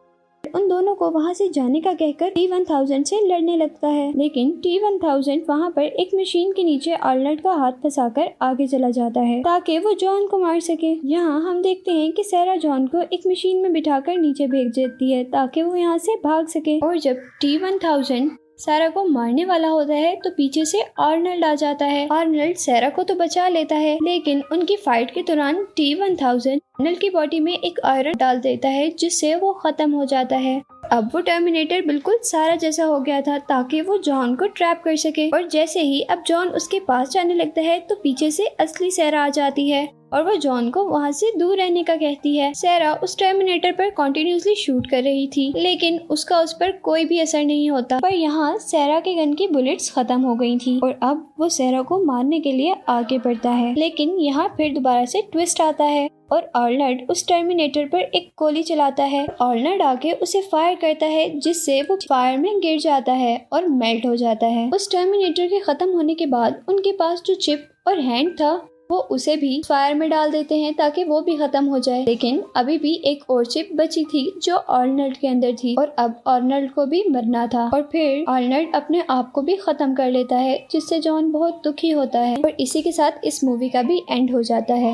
उन 0.55 0.67
दोनों 0.67 0.95
को 0.95 1.09
वहाँ 1.11 1.33
से 1.33 1.47
जाने 1.49 1.81
का 1.81 1.93
कहकर 1.93 2.29
टी 2.29 2.45
वन 2.47 2.63
थाउज़ेंड 2.63 3.05
से 3.05 3.19
लड़ने 3.25 3.55
लगता 3.57 3.87
है। 3.87 4.11
लेकिन 4.17 4.51
टी 4.63 4.77
वन 4.79 4.97
थाउज़ेंड 4.97 5.43
वहाँ 5.49 5.69
पर 5.69 5.83
एक 5.83 6.15
मशीन 6.15 6.51
के 6.51 6.63
नीचे 6.63 6.93
आर्नल्ड 6.93 7.41
का 7.41 7.51
हाथ 7.53 7.71
फंसा 7.83 8.07
कर 8.09 8.31
आगे 8.41 8.67
चला 8.67 8.89
जाता 8.91 9.21
है, 9.21 9.41
ताकि 9.41 9.77
वो 9.79 9.93
जॉन 9.95 10.27
को 10.27 10.39
मार 10.39 10.59
सके। 10.61 10.93
यहाँ 11.05 11.39
हम 11.41 11.61
देखते 11.61 11.91
हैं 11.91 12.11
कि 12.11 12.23
सैरा 12.23 12.55
जॉन 12.57 12.87
को 12.87 13.01
एक 13.13 13.27
मशीन 13.27 13.61
में 13.61 13.71
बिठाकर 13.73 14.17
नीचे 14.17 14.47
भेज 14.47 14.73
देती 14.75 15.11
है, 15.11 15.23
ताकि 15.25 15.61
वो 15.61 15.75
यहाँ 15.75 15.97
से 15.99 16.15
भाग 16.23 16.47
सके। 16.47 16.79
और 16.79 16.97
जब 16.99 17.17
टी 17.41 17.57
वन 17.57 17.77
थाउज़ेंड 17.77 18.31
सारा 18.59 18.87
को 18.89 19.03
मारने 19.05 19.43
वाला 19.45 19.67
होता 19.67 19.93
है 19.93 20.15
तो 20.15 20.29
पीछे 20.29 20.63
से 20.65 20.81
आर्नल्ड 20.99 21.45
आ 21.45 21.53
जाता 21.55 21.85
है। 21.85 22.07
आर्नल्ड 22.11 22.57
सैरा 22.57 22.89
को 22.89 23.03
तो 23.03 23.15
बचा 23.15 23.47
लेता 23.47 23.75
है, 23.75 23.97
लेकिन 24.03 24.43
उनकी 24.51 24.75
फाइट 24.77 25.11
के 25.11 25.21
दौरान 25.23 25.63
टी 25.75 25.93
वन 25.95 26.15
थाउज़ेंड 26.15 26.61
आर्नल्ड 26.79 26.99
की 26.99 27.09
बॉडी 27.09 27.39
में 27.39 27.53
एक 27.53 27.79
आयरन 27.85 28.17
डाल 28.17 28.39
देता 28.39 28.69
है, 28.69 28.89
जिससे 28.89 29.33
वो 29.35 29.53
खत्म 29.55 29.91
हो 29.91 30.05
जाता 30.05 30.35
है। 30.37 30.61
अब 30.91 31.09
वो 31.13 31.21
टर्मिनेटर 31.21 31.85
बिल्कुल 31.85 32.17
सारा 32.23 32.55
जैसा 32.55 32.85
हो 32.85 32.99
गया 32.99 33.21
था, 33.21 33.37
ताकि 33.39 33.81
वो 33.81 33.97
जॉन 33.99 34.35
को 34.35 34.47
ट्रैप 34.47 34.81
कर 34.85 34.95
सके। 34.97 35.29
और 35.29 35.47
जैसे 35.47 35.81
ही 35.81 36.01
अब 36.01 36.23
जॉन 36.27 36.47
उसके 36.49 36.79
पास 36.79 37.09
जाने 37.09 37.33
लगता 37.33 37.61
है 37.61 37.79
तो 37.79 37.95
पीछे 37.95 38.31
से 38.31 38.45
असली 38.59 38.91
सैरा 38.91 39.23
आ 39.23 39.29
जाती 39.29 39.69
है। 39.69 39.87
और 40.13 40.23
वो 40.23 40.35
जॉन 40.35 40.69
को 40.69 40.83
वहाँ 40.83 41.11
से 41.11 41.31
दूर 41.37 41.57
रहने 41.57 41.83
का 41.83 41.95
कहती 41.95 42.35
है। 42.37 42.53
सैरा 42.53 42.93
उस 42.93 43.17
टर्मिनेटर 43.17 43.71
पर 43.71 43.89
कंटिन्यूसली 43.89 44.55
शूट 44.55 44.89
कर 44.89 45.03
रही 45.03 45.27
थी, 45.27 45.51
लेकिन 45.57 45.99
उसका 46.09 46.39
उस 46.39 46.53
पर 46.53 46.71
कोई 46.83 47.05
भी 47.05 47.19
असर 47.19 47.43
नहीं 47.43 47.69
होता। 47.71 47.99
पर 47.99 48.13
यहाँ 48.13 48.57
सैरा 48.59 48.99
के 48.99 49.15
गन 49.15 49.33
की 49.33 49.47
बुलेट्स 49.47 49.91
खत्म 49.91 50.21
हो 50.21 50.35
गई 50.35 50.57
थी 50.57 50.79
और 50.79 50.99
अब 51.03 51.27
वो 51.39 51.49
सैरा 51.49 51.81
को 51.81 52.03
मारने 52.05 52.39
के 52.39 52.51
लिए 52.51 52.75
आगे 52.89 53.17
बढ़ता 53.17 53.51
है। 53.51 53.73
लेकिन 53.75 54.17
यहाँ 54.19 54.47
फिर 54.57 54.73
दोबारा 54.73 55.05
से 55.05 55.21
ट्विस्ट 55.31 55.61
आता 55.61 55.83
है 55.83 56.09
और 56.31 56.49
ऑर्नल्ड 56.55 57.09
उस 57.09 57.27
टर्मिनेटर 57.27 57.85
पर 57.85 57.99
एक 57.99 58.29
गोली 58.39 58.63
चलाता 58.63 59.03
है। 59.03 59.25
ऑर्नल्ड 59.41 59.81
आके 59.81 60.11
उसे 60.13 60.41
फायर 60.41 60.75
करता 60.75 61.05
है, 61.05 61.29
जिससे 61.39 61.81
वो 61.81 61.95
फायर 62.09 62.37
में 62.37 62.59
गिर 62.59 62.79
जाता 62.79 63.13
है 63.13 63.47
और 63.53 63.67
मेल्ट 63.67 64.05
हो 64.05 64.15
जाता 64.15 64.47
है। 64.47 64.69
उस 64.69 64.91
टर्मिनेटर 64.91 65.47
के 65.47 65.59
खत्म 65.59 65.89
होने 65.89 66.15
के 66.15 66.25
बाद 66.25 66.61
उनके 66.69 66.91
पास 66.91 67.23
जो 67.25 67.35
चिप 67.35 67.67
और 67.87 67.99
हैंड 67.99 68.33
था 68.33 68.51
वो 68.89 68.97
उसे 69.11 69.35
भी 69.35 69.61
फायर 69.67 69.95
में 69.95 70.09
डाल 70.09 70.31
देते 70.31 70.57
हैं 70.57 70.73
ताकि 70.73 71.03
वो 71.03 71.19
भी 71.21 71.35
खत्म 71.37 71.65
हो 71.65 71.79
जाए। 71.79 72.03
लेकिन 72.05 72.41
अभी 72.55 72.77
भी 72.77 72.93
एक 73.05 73.29
और 73.29 73.45
चिप 73.45 73.69
बची 73.75 74.03
थी 74.03 74.21
जो 74.43 74.55
ऑर्नल्ड 74.55 75.17
के 75.17 75.27
अंदर 75.27 75.53
थी 75.53 75.75
और 75.75 75.93
अब 75.99 76.21
ऑर्नल्ड 76.27 76.71
को 76.71 76.85
भी 76.85 77.03
मरना 77.09 77.45
था। 77.47 77.69
और 77.73 77.81
फिर 77.91 78.23
ऑर्नल्ड 78.29 78.75
अपने 78.75 79.03
आप 79.09 79.31
को 79.31 79.41
भी 79.41 79.55
खत्म 79.55 79.93
कर 79.93 80.09
लेता 80.11 80.37
है, 80.37 80.57
जिससे 80.71 80.99
जॉन 80.99 81.31
बहुत 81.31 81.61
दुखी 81.63 81.89
होता 81.89 82.19
है 82.19 82.35
और 82.35 82.55
इसी 82.59 82.81
के 82.81 82.91
साथ 82.91 83.25
इस 83.25 83.43
मूवी 83.43 83.69
का 83.69 83.81
भी 83.81 84.01
एंड 84.11 84.31
हो 84.31 84.41
जाता 84.43 84.73
है। 84.73 84.87